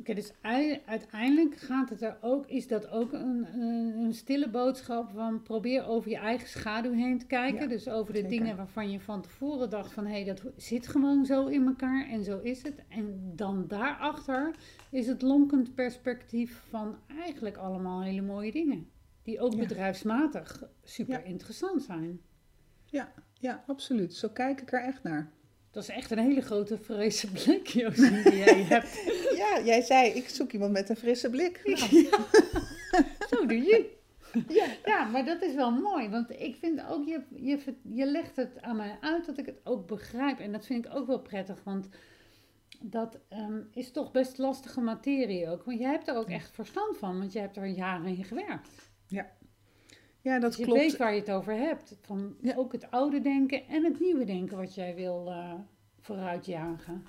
Oké, 0.00 0.14
dus 0.14 0.32
ei- 0.40 0.80
uiteindelijk 0.86 1.56
gaat 1.56 1.88
het 1.88 2.02
er 2.02 2.16
ook, 2.20 2.46
is 2.46 2.68
dat 2.68 2.88
ook 2.90 3.12
een, 3.12 3.46
een, 3.60 3.98
een 3.98 4.14
stille 4.14 4.48
boodschap 4.48 5.10
van 5.14 5.42
probeer 5.42 5.86
over 5.86 6.10
je 6.10 6.16
eigen 6.16 6.48
schaduw 6.48 6.92
heen 6.92 7.18
te 7.18 7.26
kijken. 7.26 7.60
Ja, 7.60 7.66
dus 7.66 7.88
over 7.88 8.12
de 8.12 8.18
zeker. 8.20 8.36
dingen 8.38 8.56
waarvan 8.56 8.90
je 8.90 9.00
van 9.00 9.22
tevoren 9.22 9.70
dacht 9.70 9.92
van 9.92 10.04
hé, 10.06 10.12
hey, 10.12 10.24
dat 10.24 10.42
zit 10.56 10.86
gewoon 10.86 11.24
zo 11.24 11.46
in 11.46 11.66
elkaar 11.66 12.08
en 12.08 12.24
zo 12.24 12.38
is 12.38 12.62
het. 12.62 12.82
En 12.88 13.32
dan 13.34 13.64
daarachter 13.68 14.54
is 14.90 15.06
het 15.06 15.22
lonkend 15.22 15.74
perspectief 15.74 16.62
van 16.68 16.96
eigenlijk 17.20 17.56
allemaal 17.56 18.02
hele 18.02 18.22
mooie 18.22 18.52
dingen. 18.52 18.88
Die 19.22 19.40
ook 19.40 19.52
Ja. 19.52 19.58
bedrijfsmatig 19.58 20.62
super 20.84 21.18
Ja. 21.18 21.24
interessant 21.24 21.82
zijn. 21.82 22.20
Ja, 22.84 23.12
ja, 23.38 23.64
absoluut. 23.66 24.14
Zo 24.14 24.28
kijk 24.28 24.60
ik 24.60 24.72
er 24.72 24.82
echt 24.82 25.02
naar. 25.02 25.30
Dat 25.76 25.88
is 25.88 25.94
echt 25.94 26.10
een 26.10 26.18
hele 26.18 26.40
grote 26.40 26.78
frisse 26.78 27.30
blik, 27.30 27.66
Josie, 27.66 28.22
die 28.22 28.36
jij 28.36 28.62
hebt. 28.74 29.04
Ja, 29.36 29.60
jij 29.64 29.82
zei, 29.82 30.10
ik 30.10 30.28
zoek 30.28 30.52
iemand 30.52 30.72
met 30.72 30.88
een 30.88 30.96
frisse 30.96 31.30
blik. 31.30 31.60
Nou, 31.64 32.08
Zo 33.30 33.46
doe 33.46 33.62
je. 33.62 33.96
Ja. 34.48 34.66
ja, 34.84 35.04
maar 35.04 35.24
dat 35.24 35.42
is 35.42 35.54
wel 35.54 35.70
mooi. 35.70 36.08
Want 36.08 36.30
ik 36.40 36.56
vind 36.56 36.86
ook, 36.88 37.06
je, 37.06 37.22
je, 37.34 37.74
je 37.82 38.06
legt 38.06 38.36
het 38.36 38.62
aan 38.62 38.76
mij 38.76 38.98
uit 39.00 39.26
dat 39.26 39.38
ik 39.38 39.46
het 39.46 39.60
ook 39.64 39.86
begrijp. 39.86 40.38
En 40.38 40.52
dat 40.52 40.66
vind 40.66 40.84
ik 40.84 40.94
ook 40.94 41.06
wel 41.06 41.20
prettig. 41.20 41.64
Want 41.64 41.88
dat 42.80 43.18
ehm, 43.28 43.60
is 43.72 43.92
toch 43.92 44.10
best 44.10 44.38
lastige 44.38 44.80
materie 44.80 45.48
ook. 45.48 45.64
Want 45.64 45.78
jij 45.78 45.90
hebt 45.90 46.08
er 46.08 46.16
ook 46.16 46.30
echt 46.30 46.50
verstand 46.54 46.96
van. 46.96 47.18
Want 47.18 47.32
je 47.32 47.38
hebt 47.38 47.56
er 47.56 47.66
jaren 47.66 48.16
in 48.16 48.24
gewerkt. 48.24 48.90
Ja, 49.06 49.30
ja 50.26 50.38
dat 50.38 50.50
Dus 50.50 50.58
je 50.58 50.64
klopt. 50.64 50.80
weet 50.80 50.96
waar 50.96 51.14
je 51.14 51.20
het 51.20 51.30
over 51.30 51.52
hebt. 51.54 51.96
Van 52.02 52.36
Ja. 52.40 52.54
ook 52.56 52.72
het 52.72 52.90
oude 52.90 53.20
denken 53.20 53.66
en 53.68 53.84
het 53.84 54.00
nieuwe 54.00 54.24
denken 54.24 54.56
wat 54.56 54.74
jij 54.74 54.94
wil 54.94 55.26
eh 55.30 55.52
vooruitjagen. 56.00 57.04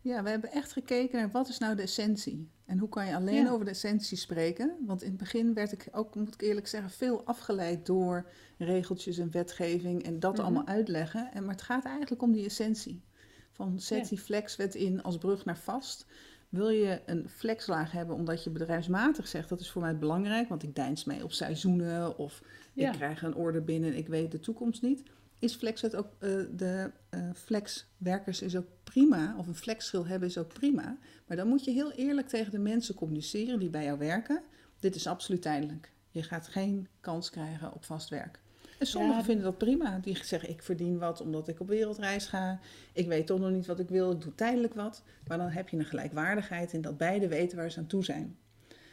Ja, 0.00 0.22
we 0.22 0.30
hebben 0.30 0.50
echt 0.52 0.72
gekeken 0.72 1.18
naar 1.18 1.30
wat 1.30 1.48
is 1.48 1.58
nou 1.58 1.76
de 1.76 1.82
essentie. 1.82 2.50
En 2.66 2.78
hoe 2.78 2.88
kan 2.88 3.06
je 3.06 3.14
alleen 3.14 3.44
Ja. 3.44 3.50
over 3.50 3.64
de 3.64 3.70
essentie 3.70 4.16
spreken? 4.16 4.76
Want 4.86 5.02
in 5.02 5.08
het 5.08 5.18
begin 5.18 5.54
werd 5.54 5.72
ik 5.72 5.88
ook, 5.92 6.14
moet 6.14 6.34
ik 6.34 6.40
eerlijk 6.42 6.66
zeggen, 6.66 6.90
veel 6.90 7.24
afgeleid 7.24 7.86
door 7.86 8.28
regeltjes 8.58 9.18
en 9.18 9.30
wetgeving 9.30 10.02
en 10.02 10.20
dat 10.20 10.32
Mhm. 10.32 10.42
allemaal 10.42 10.66
uitleggen. 10.66 11.32
En, 11.32 11.44
maar 11.44 11.54
het 11.54 11.62
gaat 11.62 11.84
eigenlijk 11.84 12.22
om 12.22 12.32
die 12.32 12.44
essentie. 12.44 13.02
Van 13.52 13.80
zet 13.80 14.02
Ja. 14.02 14.08
die 14.08 14.18
flexwet 14.18 14.74
in 14.74 15.02
als 15.02 15.18
brug 15.18 15.44
naar 15.44 15.58
vast. 15.58 16.06
Wil 16.50 16.68
je 16.68 17.00
een 17.06 17.28
flexlaag 17.28 17.92
hebben 17.92 18.16
omdat 18.16 18.44
je 18.44 18.50
bedrijfsmatig 18.50 19.28
zegt 19.28 19.48
dat 19.48 19.60
is 19.60 19.70
voor 19.70 19.82
mij 19.82 19.98
belangrijk, 19.98 20.48
want 20.48 20.62
ik 20.62 20.74
deins 20.74 21.04
mee 21.04 21.24
op 21.24 21.32
seizoenen 21.32 22.18
of 22.18 22.42
Ja. 22.72 22.88
ik 22.90 22.96
krijg 22.96 23.22
een 23.22 23.34
order 23.34 23.64
binnen 23.64 23.90
en 23.90 23.96
ik 23.96 24.08
weet 24.08 24.30
de 24.30 24.40
toekomst 24.40 24.82
niet. 24.82 25.02
Is 25.38 25.54
flexwet 25.54 25.96
ook 25.96 26.12
eh, 26.18 26.30
de 26.56 26.90
eh, 27.08 27.20
flexwerkers 27.34 28.42
is 28.42 28.56
ook 28.56 28.66
prima, 28.84 29.34
of 29.38 29.46
een 29.46 29.54
flexschil 29.54 30.06
hebben 30.06 30.28
is 30.28 30.38
ook 30.38 30.52
prima. 30.52 30.96
Maar 31.26 31.36
dan 31.36 31.48
moet 31.48 31.64
je 31.64 31.70
heel 31.70 31.92
eerlijk 31.92 32.28
tegen 32.28 32.50
de 32.50 32.58
mensen 32.58 32.94
communiceren 32.94 33.58
die 33.58 33.70
bij 33.70 33.84
jou 33.84 33.98
werken. 33.98 34.42
Dit 34.80 34.94
is 34.94 35.06
absoluut 35.06 35.42
tijdelijk. 35.42 35.92
Je 36.10 36.22
gaat 36.22 36.48
geen 36.48 36.88
kans 37.00 37.30
krijgen 37.30 37.72
op 37.72 37.84
vast 37.84 38.08
werk. 38.08 38.40
En 38.80 38.86
sommigen 38.86 39.16
Ja. 39.18 39.24
vinden 39.24 39.44
dat 39.44 39.58
prima. 39.58 39.98
Die 39.98 40.24
zeggen, 40.24 40.50
ik 40.50 40.62
verdien 40.62 40.98
wat 40.98 41.20
omdat 41.20 41.48
ik 41.48 41.60
op 41.60 41.68
wereldreis 41.68 42.26
ga. 42.26 42.58
Ik 42.92 43.06
weet 43.06 43.26
toch 43.26 43.38
nog 43.40 43.50
niet 43.50 43.66
wat 43.66 43.78
ik 43.78 43.88
wil, 43.88 44.10
ik 44.12 44.20
doe 44.20 44.34
tijdelijk 44.34 44.74
wat. 44.74 45.02
Maar 45.28 45.38
dan 45.38 45.48
heb 45.48 45.68
je 45.68 45.76
een 45.76 45.84
gelijkwaardigheid 45.84 46.72
in 46.72 46.80
dat 46.80 46.96
beide 46.98 47.28
weten 47.28 47.56
waar 47.56 47.70
ze 47.70 47.78
aan 47.78 47.86
toe 47.86 48.04
zijn. 48.04 48.36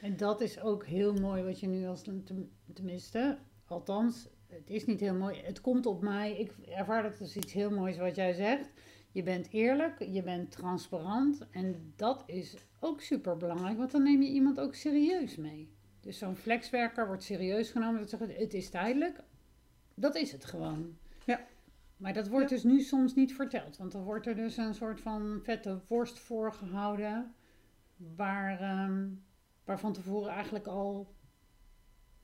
En 0.02 0.18
dat 0.18 0.42
is 0.42 0.60
ook 0.62 0.86
heel 0.86 1.14
mooi 1.14 1.44
wat 1.44 1.60
je 1.60 1.68
nu 1.68 1.88
als, 1.88 2.02
ten- 2.02 2.50
tenminste, 2.74 3.38
althans, 3.66 4.28
het 4.48 4.70
is 4.70 4.86
niet 4.86 5.00
heel 5.00 5.14
mooi. 5.16 5.42
Het 5.44 5.62
komt 5.62 5.86
op 5.86 6.02
mij, 6.02 6.38
ik 6.38 6.52
ervaar 6.70 7.04
dat 7.04 7.20
als 7.20 7.36
iets 7.36 7.54
heel 7.54 7.70
moois 7.72 7.98
wat 7.98 8.16
jij 8.16 8.34
zegt. 8.34 8.70
Je 9.12 9.24
bent 9.24 9.48
eerlijk, 9.52 10.06
je 10.12 10.24
bent 10.24 10.52
transparant 10.52 11.46
en 11.52 11.94
dat 11.96 12.24
is 12.26 12.56
ook 12.80 13.02
super 13.02 13.38
belangrijk, 13.38 13.78
want 13.78 13.92
dan 13.92 14.04
neem 14.04 14.22
je 14.22 14.30
iemand 14.30 14.60
ook 14.60 14.76
serieus 14.76 15.36
mee. 15.36 15.70
Dus 16.02 16.18
zo'n 16.18 16.36
flexwerker 16.36 17.08
wordt 17.08 17.24
serieus 17.24 17.70
genomen, 17.70 18.00
dat 18.00 18.10
zeggen 18.10 18.30
het 18.38 18.54
is 18.54 18.70
tijdelijk. 18.70 19.20
Dat 20.00 20.16
is 20.16 20.32
het 20.32 20.46
gewoon. 20.46 20.98
Ja. 21.26 21.40
Maar 21.98 22.14
dat 22.14 22.28
wordt 22.28 22.50
Ja. 22.50 22.56
dus 22.56 22.64
nu 22.64 22.82
soms 22.82 23.16
niet 23.16 23.36
verteld, 23.36 23.78
want 23.78 23.92
dan 23.92 24.04
wordt 24.04 24.26
er 24.28 24.36
dus 24.36 24.58
een 24.58 24.74
soort 24.74 25.02
van 25.02 25.40
vette 25.44 25.80
worst 25.88 26.20
voorgehouden, 26.20 27.34
waar, 28.16 28.60
ehm, 28.60 29.08
waar 29.64 29.80
van 29.80 29.94
tevoren 29.94 30.32
eigenlijk 30.32 30.68
al 30.68 31.16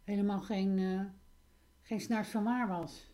helemaal 0.03 0.41
geen, 0.41 0.79
eh 0.79 1.01
geen 1.81 1.99
snaars 2.01 2.29
van 2.29 2.43
waar 2.43 2.67
was. 2.67 3.11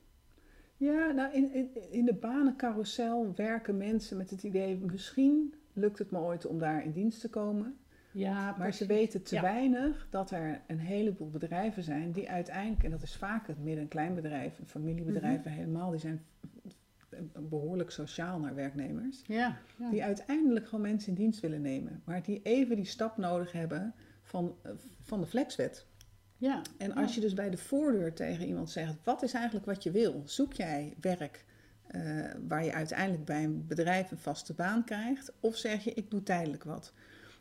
Ja, 0.77 1.11
nou 1.11 1.33
in, 1.33 1.53
in, 1.53 1.91
in 1.91 2.05
de 2.05 2.13
banencarousel 2.13 3.33
werken 3.35 3.77
mensen 3.77 4.17
met 4.17 4.29
het 4.29 4.43
idee... 4.43 4.77
misschien 4.77 5.53
lukt 5.73 5.99
het 5.99 6.11
me 6.11 6.19
ooit 6.19 6.45
om 6.45 6.59
daar 6.59 6.83
in 6.83 6.91
dienst 6.91 7.21
te 7.21 7.29
komen. 7.29 7.79
Ja, 8.11 8.55
Maar 8.57 8.73
ze 8.73 8.85
weten 8.85 9.23
te 9.23 9.35
Ja. 9.35 9.41
weinig 9.41 10.07
dat 10.09 10.31
er 10.31 10.61
een 10.67 10.79
heleboel 10.79 11.29
bedrijven 11.29 11.83
zijn 11.83 12.11
die 12.11 12.29
uiteindelijk, 12.29 12.83
en 12.83 12.91
dat 12.91 13.01
is 13.01 13.15
vaak 13.15 13.47
het 13.47 13.59
midden- 13.63 13.83
en 13.83 13.87
kleinbedrijf, 13.89 14.53
familiebedrijven 14.65 15.51
Mhm. 15.51 15.59
helemaal, 15.59 15.91
die 15.91 15.99
zijn 15.99 16.25
behoorlijk 17.49 17.91
sociaal 17.91 18.39
naar 18.39 18.55
werknemers, 18.55 19.21
Ja, 19.25 19.57
ja. 19.79 19.89
die 19.89 20.03
uiteindelijk 20.03 20.65
gewoon 20.65 20.81
mensen 20.81 21.09
in 21.09 21.15
dienst 21.15 21.39
willen 21.39 21.61
nemen, 21.61 22.01
maar 22.05 22.23
die 22.23 22.41
even 22.43 22.75
die 22.75 22.85
stap 22.85 23.17
nodig 23.17 23.51
hebben 23.51 23.93
van, 24.21 24.55
van 25.01 25.19
de 25.19 25.25
flexwet. 25.27 25.85
ja. 26.37 26.61
En 26.77 26.93
als 26.95 27.15
je 27.15 27.21
dus 27.21 27.33
bij 27.33 27.49
de 27.49 27.57
voordeur 27.57 28.13
tegen 28.13 28.45
iemand 28.47 28.69
zegt, 28.69 28.95
wat 29.03 29.23
is 29.23 29.33
eigenlijk 29.33 29.65
wat 29.65 29.83
je 29.83 29.91
wil? 29.91 30.21
Zoek 30.25 30.53
jij 30.53 30.93
werk 31.01 31.45
eh, 31.87 32.01
waar 32.47 32.63
je 32.65 32.73
uiteindelijk 32.73 33.25
bij 33.25 33.43
een 33.43 33.65
bedrijf 33.67 34.11
een 34.11 34.17
vaste 34.17 34.53
baan 34.53 34.83
krijgt? 34.83 35.33
Of 35.39 35.55
zeg 35.55 35.83
je, 35.83 35.93
ik 35.93 36.09
doe 36.11 36.23
tijdelijk 36.23 36.63
wat? 36.63 36.93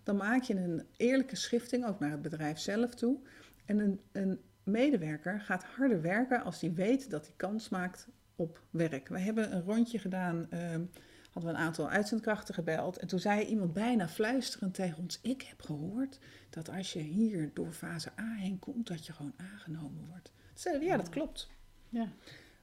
Dan 0.09 0.17
maak 0.17 0.43
je 0.43 0.55
een 0.55 0.87
eerlijke 0.97 1.37
schifting, 1.37 1.87
ook 1.87 1.99
naar 1.99 2.11
het 2.11 2.23
bedrijf 2.23 2.59
zelf 2.59 2.95
toe. 2.95 3.19
En 3.65 3.79
een, 3.79 4.01
een 4.13 4.41
medewerker 4.63 5.41
gaat 5.41 5.65
harder 5.65 6.03
werken 6.03 6.45
als 6.45 6.61
hij 6.61 6.73
weet 6.73 7.11
dat 7.11 7.27
hij 7.27 7.35
kans 7.37 7.69
maakt 7.69 8.09
op 8.37 8.63
werk. 8.71 9.09
We 9.09 9.19
hebben 9.19 9.55
een 9.55 9.63
rondje 9.63 9.99
gedaan, 9.99 10.47
ehm, 10.51 10.85
hadden 11.31 11.53
we 11.53 11.59
een 11.59 11.65
aantal 11.65 11.89
uitzendkrachten 11.89 12.55
gebeld. 12.55 12.99
En 12.99 13.07
toen 13.07 13.19
zei 13.19 13.45
iemand 13.45 13.73
bijna 13.73 14.09
fluisterend 14.09 14.75
tegen 14.75 14.99
ons, 15.03 15.19
ik 15.23 15.43
heb 15.43 15.63
gehoord 15.63 16.19
dat 16.51 16.71
als 16.71 16.93
je 16.93 17.01
hier 17.01 17.51
door 17.55 17.73
fase 17.73 18.11
A 18.21 18.35
heen 18.35 18.59
komt, 18.59 18.87
dat 18.87 19.07
je 19.07 19.13
gewoon 19.13 19.35
aangenomen 19.37 20.07
wordt. 20.09 20.33
Zeiden 20.55 20.85
we, 20.85 20.91
ja, 20.91 20.97
dat 20.97 21.09
klopt. 21.09 21.49
ja. 21.89 22.09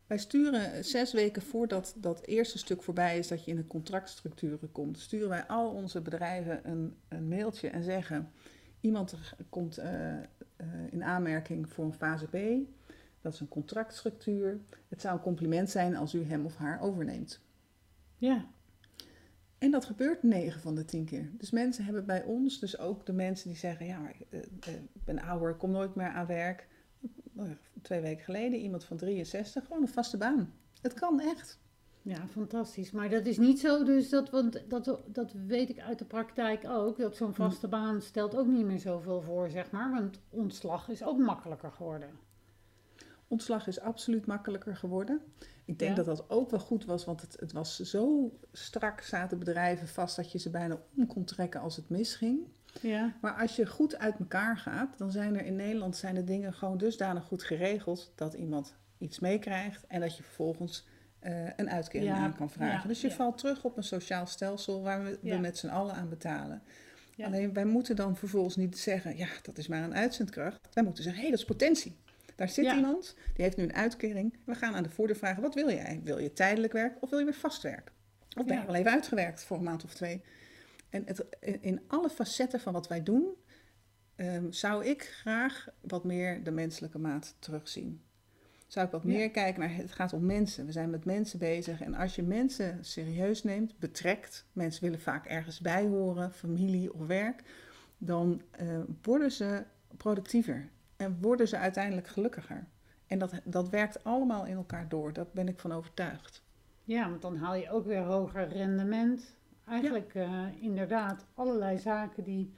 Wij 0.07 0.17
sturen 0.17 0.85
zes 0.85 1.13
weken 1.13 1.41
voordat 1.41 1.95
dat 1.97 2.25
eerste 2.25 2.57
stuk 2.57 2.83
voorbij 2.83 3.17
is, 3.17 3.27
dat 3.27 3.45
je 3.45 3.51
in 3.51 3.57
de 3.57 3.67
contractstructuren 3.67 4.71
komt, 4.71 4.99
sturen 4.99 5.29
wij 5.29 5.43
al 5.43 5.69
onze 5.69 6.01
bedrijven 6.01 6.69
een, 6.69 6.95
een 7.07 7.27
mailtje 7.27 7.69
en 7.69 7.83
zeggen: 7.83 8.31
iemand 8.79 9.15
komt 9.49 9.77
eh, 9.77 10.17
eh, 10.17 10.23
in 10.89 11.03
aanmerking 11.03 11.69
voor 11.69 11.85
een 11.85 11.93
fase 11.93 12.25
B. 12.27 12.37
Dat 13.21 13.33
is 13.33 13.39
een 13.39 13.47
contractstructuur. 13.47 14.59
Het 14.87 15.01
zou 15.01 15.15
een 15.15 15.21
compliment 15.21 15.69
zijn 15.69 15.95
als 15.95 16.13
u 16.13 16.23
hem 16.23 16.45
of 16.45 16.55
haar 16.55 16.81
overneemt. 16.81 17.39
ja. 18.17 18.45
En 19.57 19.71
dat 19.71 19.85
gebeurt 19.85 20.23
9 20.23 20.61
van 20.61 20.75
de 20.75 20.85
10 20.85 21.05
keer. 21.05 21.29
Dus 21.37 21.51
mensen 21.51 21.85
hebben 21.85 22.05
bij 22.05 22.23
ons, 22.23 22.59
dus 22.59 22.77
ook 22.79 23.05
de 23.05 23.13
mensen 23.13 23.49
die 23.49 23.57
zeggen: 23.57 23.85
Ja, 23.85 23.99
maar, 23.99 24.15
eh, 24.29 24.39
ik 24.73 25.03
ben 25.03 25.19
ouder, 25.19 25.49
ik 25.49 25.57
kom 25.57 25.71
nooit 25.71 25.95
meer 25.95 26.07
aan 26.07 26.25
werk. 26.25 26.67
Nou 27.35 27.57
Twee 27.81 28.01
weken 28.01 28.23
geleden 28.23 28.59
iemand 28.59 28.83
van 28.83 28.97
63, 28.97 29.65
gewoon 29.65 29.81
een 29.81 29.87
vaste 29.87 30.17
baan. 30.17 30.53
Het 30.81 30.93
kan 30.93 31.19
echt. 31.19 31.59
Ja, 32.01 32.27
fantastisch. 32.27 32.91
Maar 32.91 33.09
dat 33.09 33.25
is 33.25 33.37
niet 33.37 33.59
zo, 33.59 33.83
dus 33.83 34.09
dat, 34.09 34.29
want 34.29 34.63
dat, 34.69 34.99
dat 35.07 35.31
weet 35.47 35.69
ik 35.69 35.79
uit 35.79 35.99
de 35.99 36.05
praktijk 36.05 36.67
ook. 36.67 36.97
Dat 36.97 37.15
zo'n 37.15 37.33
vaste 37.33 37.67
baan 37.67 38.01
stelt 38.01 38.35
ook 38.35 38.47
niet 38.47 38.65
meer 38.65 38.79
zoveel 38.79 39.21
voor, 39.21 39.49
zeg 39.49 39.71
maar. 39.71 39.91
Want 39.91 40.19
ontslag 40.29 40.89
is 40.89 41.03
ook 41.03 41.17
makkelijker 41.17 41.71
geworden. 41.71 42.09
Ontslag 43.27 43.67
is 43.67 43.79
absoluut 43.79 44.25
makkelijker 44.25 44.75
geworden. 44.75 45.21
Ik 45.65 45.79
denk 45.79 45.97
Ja. 45.97 46.03
dat 46.03 46.17
dat 46.17 46.29
ook 46.29 46.49
wel 46.49 46.59
goed 46.59 46.85
was, 46.85 47.05
want 47.05 47.21
het, 47.21 47.37
het 47.39 47.51
was 47.51 47.79
zo 47.79 48.31
strak, 48.51 49.01
zaten 49.01 49.39
bedrijven 49.39 49.87
vast 49.87 50.15
dat 50.15 50.31
je 50.31 50.37
ze 50.39 50.49
bijna 50.49 50.79
om 50.97 51.07
kon 51.07 51.23
trekken 51.23 51.61
als 51.61 51.75
het 51.75 51.89
misging. 51.89 52.47
Ja, 52.81 53.13
Maar 53.21 53.33
als 53.33 53.55
je 53.55 53.65
goed 53.65 53.97
uit 53.97 54.19
elkaar 54.19 54.57
gaat, 54.57 54.97
dan 54.97 55.11
zijn 55.11 55.35
er 55.35 55.45
in 55.45 55.55
Nederland 55.55 55.95
zijn 55.97 56.15
de 56.15 56.23
dingen 56.23 56.53
gewoon 56.53 56.77
dusdanig 56.77 57.23
goed 57.23 57.43
geregeld 57.43 58.11
dat 58.15 58.33
iemand 58.33 58.75
iets 58.97 59.19
meekrijgt 59.19 59.87
en 59.87 59.99
dat 59.99 60.17
je 60.17 60.23
vervolgens 60.23 60.87
eh, 61.19 61.45
een 61.55 61.69
uitkering 61.69 62.09
Ja, 62.09 62.17
aan 62.17 62.35
kan 62.35 62.49
vragen. 62.49 62.81
ja, 62.81 62.87
dus 62.87 63.01
je 63.01 63.11
valt 63.11 63.37
terug 63.37 63.63
op 63.63 63.77
een 63.77 63.83
sociaal 63.83 64.25
stelsel 64.27 64.81
waar 64.83 65.03
we, 65.03 65.19
we 65.21 65.37
met 65.37 65.57
z'n 65.57 65.67
allen 65.67 65.95
aan 65.95 66.09
betalen. 66.09 66.61
Alleen 67.23 67.53
wij 67.53 67.65
moeten 67.65 67.95
dan 67.95 68.15
vervolgens 68.17 68.55
niet 68.55 68.77
zeggen, 68.77 69.17
ja, 69.17 69.27
dat 69.41 69.57
is 69.57 69.67
maar 69.67 69.83
een 69.83 69.95
uitzendkracht. 69.95 70.67
Wij 70.73 70.83
moeten 70.83 71.03
zeggen, 71.03 71.21
hé, 71.21 71.27
hey, 71.27 71.37
dat 71.37 71.45
is 71.47 71.55
potentie. 71.55 71.95
Daar 72.35 72.49
zit 72.49 72.65
Ja. 72.65 72.75
iemand, 72.75 73.15
die 73.33 73.43
heeft 73.43 73.57
nu 73.57 73.63
een 73.63 73.73
uitkering. 73.75 74.37
We 74.45 74.55
gaan 74.55 74.75
aan 74.75 74.83
de 74.83 74.89
voordeur 74.89 75.15
vragen, 75.15 75.41
wat 75.41 75.53
wil 75.53 75.69
jij? 75.69 76.01
Wil 76.03 76.17
je 76.17 76.33
tijdelijk 76.33 76.73
werk 76.73 76.97
of 77.01 77.09
wil 77.09 77.19
je 77.19 77.25
weer 77.25 77.33
vast 77.33 77.61
werk? 77.61 77.91
Of 78.37 78.45
ben 78.45 78.55
je 78.55 78.61
Ja. 78.61 78.67
al 78.67 78.75
even 78.75 78.91
uitgewerkt 78.91 79.43
voor 79.43 79.57
een 79.57 79.63
maand 79.63 79.83
of 79.83 79.93
twee? 79.93 80.21
En 80.95 81.03
het, 81.05 81.25
in 81.61 81.81
alle 81.87 82.09
facetten 82.09 82.59
van 82.59 82.73
wat 82.73 82.87
wij 82.87 83.03
doen, 83.03 83.33
ehm, 84.15 84.51
zou 84.51 84.85
ik 84.85 85.03
graag 85.03 85.67
wat 85.81 86.03
meer 86.03 86.43
de 86.43 86.51
menselijke 86.51 86.99
maat 86.99 87.35
terugzien. 87.39 88.01
Zou 88.67 88.85
ik 88.85 88.91
wat 88.91 89.01
Ja. 89.03 89.07
meer 89.07 89.31
kijken 89.31 89.59
naar, 89.59 89.75
het 89.75 89.91
gaat 89.91 90.13
om 90.13 90.25
mensen. 90.25 90.65
We 90.65 90.71
zijn 90.71 90.89
met 90.89 91.05
mensen 91.05 91.39
bezig. 91.39 91.81
En 91.81 91.93
als 91.95 92.15
je 92.15 92.23
mensen 92.23 92.85
serieus 92.85 93.43
neemt, 93.43 93.79
betrekt, 93.79 94.45
mensen 94.53 94.83
willen 94.83 94.99
vaak 94.99 95.25
ergens 95.25 95.59
bij 95.59 95.85
horen, 95.85 96.31
familie 96.31 96.93
of 96.93 97.07
werk, 97.07 97.43
dan 97.97 98.41
eh, 98.51 98.79
worden 99.01 99.31
ze 99.31 99.63
productiever 99.97 100.69
en 100.95 101.17
worden 101.21 101.47
ze 101.47 101.57
uiteindelijk 101.57 102.07
gelukkiger. 102.07 102.67
En 103.07 103.19
dat, 103.19 103.31
dat 103.43 103.69
werkt 103.69 104.03
allemaal 104.03 104.45
in 104.45 104.55
elkaar 104.55 104.89
door. 104.89 105.13
Daar 105.13 105.25
ben 105.31 105.47
ik 105.47 105.59
van 105.59 105.71
overtuigd. 105.71 106.43
ja, 106.83 107.09
want 107.09 107.21
dan 107.21 107.35
haal 107.37 107.55
je 107.55 107.69
ook 107.69 107.85
weer 107.85 108.01
hoger 108.01 108.47
rendement. 108.47 109.35
Eigenlijk 109.65 110.15
eh, 110.15 110.43
inderdaad 110.59 111.25
allerlei 111.33 111.77
zaken 111.77 112.23
die 112.23 112.53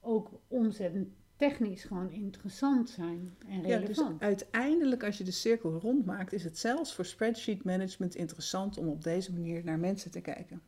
ook 0.00 0.30
omzet 0.48 0.94
en 0.94 1.14
technisch 1.36 1.84
gewoon 1.84 2.10
interessant 2.10 2.90
zijn 2.90 3.36
en 3.48 3.56
Ja, 3.66 3.78
dus 3.78 3.88
relevant. 3.96 4.20
uiteindelijk 4.22 5.04
als 5.04 5.18
je 5.18 5.24
de 5.24 5.30
cirkel 5.30 5.78
rond 5.78 6.04
maakt, 6.04 6.32
is 6.32 6.44
het 6.44 6.58
zelfs 6.58 6.94
voor 6.94 7.04
spreadsheet 7.04 7.64
management 7.64 8.14
interessant 8.14 8.78
om 8.78 8.88
op 8.88 9.02
deze 9.02 9.32
manier 9.32 9.64
naar 9.64 9.78
mensen 9.78 10.10
te 10.10 10.20
kijken. 10.20 10.62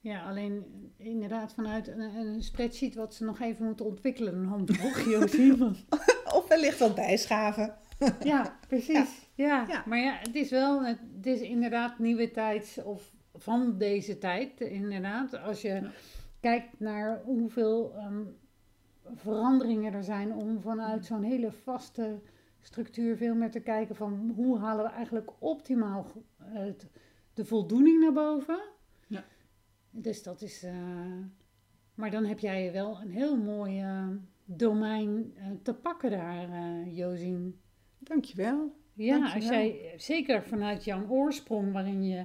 Ja, 0.00 0.28
alleen 0.28 0.64
inderdaad 0.96 1.54
vanuit 1.54 1.88
een, 1.88 2.00
een 2.00 2.42
spreadsheet 2.42 2.94
wat 2.94 3.14
ze 3.14 3.24
nog 3.24 3.40
even 3.40 3.64
moeten 3.66 3.86
ontwikkelen, 3.86 4.34
een 4.34 4.46
handboek, 4.46 4.96
Josie. 5.08 5.62
Of 6.36 6.48
wellicht 6.48 6.78
wat 6.78 6.94
bijschaven. 6.94 7.74
Ja, 8.24 8.58
precies. 8.68 9.28
Ja. 9.34 9.64
Ja. 9.68 9.84
maar 9.86 9.98
ja, 9.98 10.18
het 10.22 10.34
is 10.34 10.50
wel, 10.50 10.84
het 10.84 10.98
is 11.26 11.40
inderdaad 11.40 11.98
nieuwe 11.98 12.30
tijd 12.30 12.82
of 12.84 13.14
van 13.36 13.78
deze 13.78 14.18
tijd, 14.18 14.60
inderdaad. 14.60 15.38
Als 15.38 15.62
je 15.62 15.90
kijkt 16.40 16.80
naar 16.80 17.22
hoeveel 17.24 17.94
ehm, 17.94 18.22
veranderingen 19.14 19.92
er 19.92 20.04
zijn 20.04 20.34
om 20.34 20.60
vanuit 20.60 21.04
zo'n 21.04 21.22
hele 21.22 21.52
vaste 21.52 22.20
structuur 22.60 23.16
veel 23.16 23.34
meer 23.34 23.50
te 23.50 23.60
kijken 23.60 23.96
van 23.96 24.32
hoe 24.36 24.58
halen 24.58 24.84
we 24.84 24.90
eigenlijk 24.90 25.30
optimaal 25.38 26.06
het, 26.36 26.86
de 27.34 27.44
voldoening 27.44 28.00
naar 28.00 28.12
boven. 28.12 28.60
Ja. 29.06 29.24
Dus 29.90 30.22
dat 30.22 30.42
is, 30.42 30.62
eh, 30.62 30.74
maar 31.94 32.10
dan 32.10 32.24
heb 32.24 32.38
jij 32.38 32.72
wel 32.72 33.00
een 33.00 33.10
heel 33.10 33.36
mooi 33.36 33.80
eh, 33.80 34.08
domein 34.44 35.32
eh, 35.36 35.46
te 35.62 35.74
pakken 35.74 36.10
daar, 36.10 36.50
eh 36.50 36.96
Josien. 36.96 37.60
Dankjewel. 37.98 38.74
Ja, 38.92 39.32
als 39.34 39.44
jij 39.44 39.94
zeker 39.96 40.42
vanuit 40.42 40.84
jouw 40.84 41.08
oorsprong, 41.08 41.72
waarin 41.72 42.04
je 42.04 42.24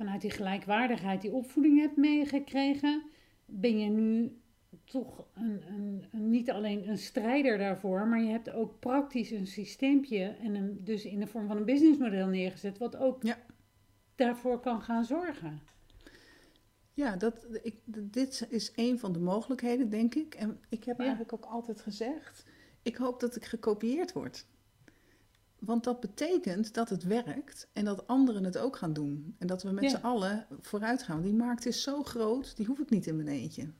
vanuit 0.00 0.20
die 0.20 0.30
gelijkwaardigheid 0.30 1.20
die 1.20 1.32
opvoeding 1.32 1.78
hebt 1.80 1.96
meegekregen, 1.96 3.02
ben 3.46 3.78
je 3.78 3.88
nu 3.90 4.38
toch 4.84 5.26
een, 5.34 5.62
een, 5.72 6.04
een- 6.12 6.30
niet 6.30 6.50
alleen 6.50 6.88
een 6.88 6.98
strijder 6.98 7.58
daarvoor, 7.58 8.06
maar 8.06 8.20
je 8.22 8.30
hebt 8.30 8.50
ook 8.50 8.78
praktisch 8.78 9.30
een 9.30 9.46
systeempje 9.46 10.22
en 10.24 10.54
een, 10.54 10.84
dus 10.84 11.04
in 11.04 11.20
de 11.20 11.26
vorm 11.26 11.46
van 11.46 11.56
een 11.56 11.64
businessmodel 11.64 12.26
neergezet, 12.26 12.78
wat 12.78 12.96
ook 12.96 13.22
Ja. 13.22 13.36
daarvoor 14.14 14.60
kan 14.60 14.82
gaan 14.82 15.04
zorgen. 15.04 15.60
Ja, 16.94 17.16
dat, 17.16 17.46
ik, 17.62 17.74
dit 18.12 18.46
is 18.50 18.72
een 18.76 18.98
van 18.98 19.12
de 19.12 19.18
mogelijkheden, 19.20 19.88
denk 19.90 20.14
ik. 20.14 20.34
En 20.34 20.60
ik 20.68 20.84
heb 20.84 20.96
Ja. 20.98 21.02
eigenlijk 21.04 21.32
ook 21.32 21.44
altijd 21.44 21.80
gezegd, 21.80 22.46
ik 22.82 22.96
hoop 22.96 23.20
dat 23.20 23.36
ik 23.36 23.44
gekopieerd 23.44 24.12
word. 24.12 24.46
Want 25.60 25.84
dat 25.84 26.00
betekent 26.00 26.74
dat 26.74 26.88
het 26.88 27.02
werkt 27.02 27.68
en 27.72 27.84
dat 27.84 28.06
anderen 28.06 28.44
het 28.44 28.58
ook 28.58 28.76
gaan 28.76 28.92
doen. 28.92 29.34
En 29.38 29.46
dat 29.46 29.62
we 29.62 29.70
met 29.70 29.84
Ja. 29.84 29.90
z'n 29.90 29.96
allen 30.04 30.46
vooruit 30.60 31.02
gaan. 31.02 31.22
Die 31.22 31.34
markt 31.34 31.66
is 31.66 31.82
zo 31.82 32.02
groot, 32.02 32.56
die 32.56 32.66
hoef 32.66 32.78
ik 32.78 32.90
niet 32.90 33.06
in 33.06 33.16
mijn 33.16 33.28
eentje. 33.28 33.70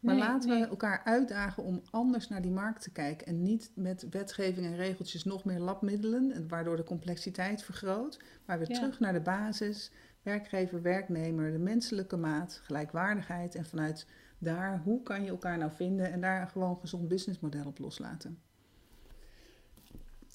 Maar 0.00 0.14
Nee, 0.14 0.24
laten 0.24 0.48
nee. 0.48 0.60
we 0.60 0.66
elkaar 0.68 1.02
uitdagen 1.04 1.62
om 1.62 1.82
anders 1.90 2.28
naar 2.28 2.42
die 2.42 2.50
markt 2.50 2.82
te 2.82 2.90
kijken. 2.90 3.26
En 3.26 3.42
niet 3.42 3.70
met 3.74 4.06
wetgeving 4.10 4.66
en 4.66 4.76
regeltjes 4.76 5.24
nog 5.24 5.44
meer 5.44 5.58
labmiddelen, 5.58 6.32
en 6.32 6.48
waardoor 6.48 6.76
de 6.76 6.84
complexiteit 6.84 7.62
vergroot. 7.62 8.20
Maar 8.46 8.58
weer 8.58 8.70
Ja. 8.70 8.74
terug 8.78 9.00
naar 9.00 9.12
de 9.12 9.20
basis. 9.20 9.90
Werkgever, 10.22 10.82
werknemer, 10.82 11.52
de 11.52 11.58
menselijke 11.58 12.16
maat, 12.16 12.60
gelijkwaardigheid. 12.64 13.54
En 13.54 13.64
vanuit 13.64 14.06
daar, 14.38 14.80
hoe 14.84 15.02
kan 15.02 15.22
je 15.24 15.30
elkaar 15.30 15.58
nou 15.58 15.70
vinden 15.74 16.12
en 16.12 16.20
daar 16.20 16.48
gewoon 16.48 16.70
een 16.70 16.80
gezond 16.80 17.08
businessmodel 17.08 17.66
op 17.66 17.78
loslaten. 17.78 18.38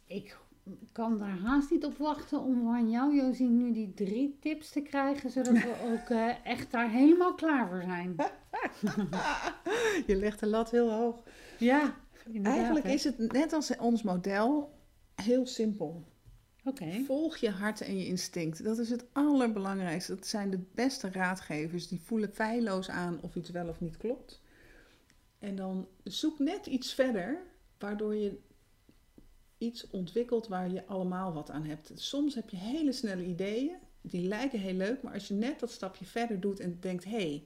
Ik 0.06 0.38
kan 0.92 1.18
daar 1.18 1.38
haast 1.38 1.72
niet 1.72 1.86
op 1.86 1.98
wachten 1.98 2.40
om 2.40 2.64
van 2.64 2.90
jou, 2.90 3.16
Josien, 3.16 3.58
nu 3.58 3.72
die 3.72 3.94
drie 3.94 4.38
tips 4.40 4.70
te 4.70 4.82
krijgen, 4.82 5.30
zodat 5.30 5.54
we 5.54 5.74
ook 5.92 6.10
eh, 6.10 6.46
echt 6.46 6.72
daar 6.72 6.90
helemaal 6.90 7.36
klaar 7.36 7.68
voor 7.68 7.82
zijn. 7.82 8.16
Je 10.08 10.16
legt 10.16 10.40
de 10.40 10.48
lat 10.48 10.72
heel 10.72 10.92
hoog. 10.92 11.24
Ja. 11.58 11.96
Eigenlijk 12.44 12.86
hè. 12.86 12.94
is 12.94 13.04
het 13.04 13.32
net 13.32 13.54
als 13.54 13.78
ons 13.78 14.04
model 14.04 14.78
heel 15.16 15.46
simpel. 15.46 16.06
Volg 17.06 17.38
je 17.38 17.50
hart 17.50 17.82
en 17.82 17.98
je 17.98 18.06
instinct. 18.06 18.64
Dat 18.64 18.78
is 18.78 18.90
het 18.90 19.06
allerbelangrijkste. 19.12 20.16
Dat 20.16 20.28
zijn 20.28 20.50
de 20.50 20.60
beste 20.74 21.12
raadgevers. 21.12 21.88
Die 21.88 22.02
voelen 22.02 22.34
feilloos 22.34 22.90
aan 22.90 23.22
of 23.22 23.36
iets 23.36 23.50
wel 23.50 23.68
of 23.68 23.80
niet 23.80 23.98
klopt. 23.98 24.42
En 25.40 25.56
dan 25.56 25.88
zoek 26.04 26.40
net 26.40 26.66
iets 26.66 26.94
verder, 26.94 27.42
waardoor 27.78 28.16
je 28.16 28.40
iets 29.60 29.89
ontwikkelt 29.89 30.48
waar 30.48 30.72
je 30.72 30.86
allemaal 30.86 31.34
wat 31.34 31.50
aan 31.50 31.65
hebt. 31.65 31.91
Soms 31.95 32.36
heb 32.36 32.50
je 32.50 32.58
hele 32.58 32.91
snelle 32.91 33.26
ideeën, 33.26 33.76
die 34.02 34.28
lijken 34.28 34.60
heel 34.60 34.74
leuk, 34.74 35.02
maar 35.02 35.13
als 35.13 35.28
je 35.28 35.34
net 35.34 35.60
dat 35.60 35.72
stapje 35.72 36.06
verder 36.06 36.39
doet 36.39 36.60
en 36.60 36.78
denkt: 36.80 37.04
hé, 37.04 37.12
hey, 37.12 37.43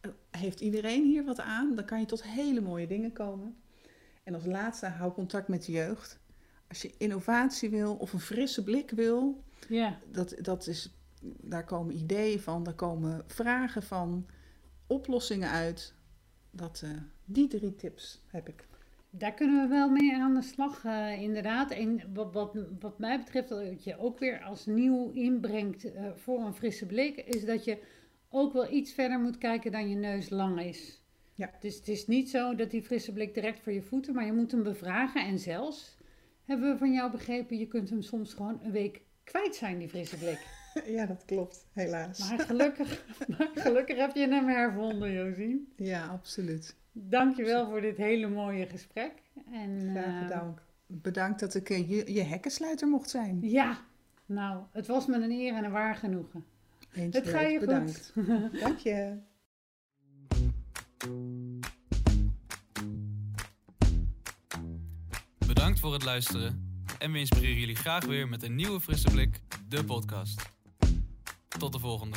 eh, 0.00 0.10
heeft 0.30 0.60
iedereen 0.60 1.04
hier 1.04 1.24
wat 1.24 1.40
aan? 1.40 1.74
Dan 1.74 1.84
kan 1.84 2.00
je 2.00 2.06
tot 2.06 2.22
hele 2.22 2.60
mooie 2.60 2.86
dingen 2.86 3.12
komen. 3.12 3.56
En 4.22 4.34
als 4.34 4.44
laatste, 4.44 4.86
hou 4.86 5.12
contact 5.12 5.48
met 5.48 5.64
de 5.64 5.72
jeugd. 5.72 6.18
Als 6.68 6.82
je 6.82 6.94
innovatie 6.98 7.70
wil 7.70 7.94
of 7.94 8.12
een 8.12 8.20
frisse 8.20 8.64
blik 8.64 8.90
wil, 8.90 9.44
Ja, 9.68 9.98
dat, 10.10 10.34
dat 10.42 10.66
is, 10.66 10.90
daar 11.22 11.64
komen 11.64 11.96
ideeën 11.96 12.40
van, 12.40 12.62
daar 12.62 12.74
komen 12.74 13.24
vragen 13.26 13.82
van, 13.82 14.26
oplossingen 14.86 15.50
uit. 15.50 15.94
Dat, 16.50 16.80
eh, 16.84 16.90
die 17.24 17.48
drie 17.48 17.74
tips 17.74 18.22
heb 18.26 18.48
ik. 18.48 18.67
Daar 19.10 19.34
kunnen 19.34 19.62
we 19.62 19.74
wel 19.74 19.90
mee 19.90 20.14
aan 20.14 20.34
de 20.34 20.42
slag, 20.42 20.84
eh, 20.84 21.22
inderdaad. 21.22 21.70
En 21.70 22.02
wat, 22.14 22.32
wat, 22.32 22.56
wat 22.80 22.98
mij 22.98 23.18
betreft, 23.18 23.48
wat 23.48 23.84
je 23.84 23.98
ook 23.98 24.18
weer 24.18 24.42
als 24.42 24.66
nieuw 24.66 25.10
inbrengt 25.10 25.92
eh, 25.92 26.10
voor 26.14 26.40
een 26.40 26.54
frisse 26.54 26.86
blik, 26.86 27.16
is 27.16 27.44
dat 27.44 27.64
je 27.64 27.78
ook 28.30 28.52
wel 28.52 28.72
iets 28.72 28.92
verder 28.92 29.20
moet 29.20 29.38
kijken 29.38 29.72
dan 29.72 29.88
je 29.88 29.96
neus 29.96 30.30
lang 30.30 30.60
is. 30.60 31.02
Ja. 31.34 31.50
Dus 31.60 31.76
het 31.76 31.88
is 31.88 32.06
niet 32.06 32.30
zo 32.30 32.54
dat 32.54 32.70
die 32.70 32.82
frisse 32.82 33.12
blik 33.12 33.34
direct 33.34 33.60
voor 33.60 33.72
je 33.72 33.82
voeten, 33.82 34.14
maar 34.14 34.26
je 34.26 34.32
moet 34.32 34.50
hem 34.50 34.62
bevragen. 34.62 35.26
En 35.26 35.38
zelfs, 35.38 35.96
hebben 36.44 36.72
we 36.72 36.78
van 36.78 36.92
jou 36.92 37.10
begrepen, 37.10 37.58
je 37.58 37.66
kunt 37.66 37.90
hem 37.90 38.02
soms 38.02 38.34
gewoon 38.34 38.60
een 38.62 38.72
week 38.72 39.02
kwijt 39.24 39.54
zijn, 39.54 39.78
die 39.78 39.88
frisse 39.88 40.16
blik. 40.16 40.46
Ja, 40.86 41.06
dat 41.06 41.24
klopt, 41.24 41.66
helaas. 41.72 42.18
Maar 42.18 42.38
gelukkig, 42.38 43.04
maar 43.38 43.50
gelukkig 43.54 43.96
heb 43.96 44.14
je 44.14 44.28
hem 44.28 44.48
hervonden, 44.48 45.12
Josien. 45.12 45.72
Ja, 45.76 46.06
absoluut. 46.06 46.76
Dankjewel 47.00 47.68
voor 47.68 47.80
dit 47.80 47.96
hele 47.96 48.28
mooie 48.28 48.66
gesprek. 48.66 49.12
En, 49.52 49.90
Graag 49.90 50.04
eh, 50.04 50.22
bedankt. 50.22 50.62
Bedankt 50.86 51.40
dat 51.40 51.54
ik 51.54 51.70
eh, 51.70 51.90
je, 51.90 52.12
je 52.12 52.22
hekkensluiter 52.22 52.88
mocht 52.88 53.10
zijn. 53.10 53.38
Ja, 53.42 53.78
nou, 54.26 54.62
het 54.72 54.86
was 54.86 55.06
me 55.06 55.14
een 55.14 55.30
eer 55.30 55.54
en 55.54 55.64
een 55.64 55.70
waar 55.70 55.96
genoegen. 55.96 56.44
Eens 56.92 57.16
Het 57.16 57.28
ga 57.28 57.40
je 57.40 57.58
bedankt. 57.60 58.10
goed. 58.14 58.26
Dank 58.60 58.78
je. 58.78 59.16
Bedankt 65.46 65.80
voor 65.80 65.92
het 65.92 66.04
luisteren. 66.04 66.66
En 66.98 67.12
we 67.12 67.18
inspireren 67.18 67.58
jullie 67.58 67.76
graag 67.76 68.04
weer 68.04 68.28
met 68.28 68.42
een 68.42 68.54
nieuwe 68.54 68.80
frisse 68.80 69.10
blik, 69.10 69.40
de 69.68 69.84
podcast. 69.84 70.52
Tot 71.58 71.72
de 71.72 71.78
volgende. 71.78 72.16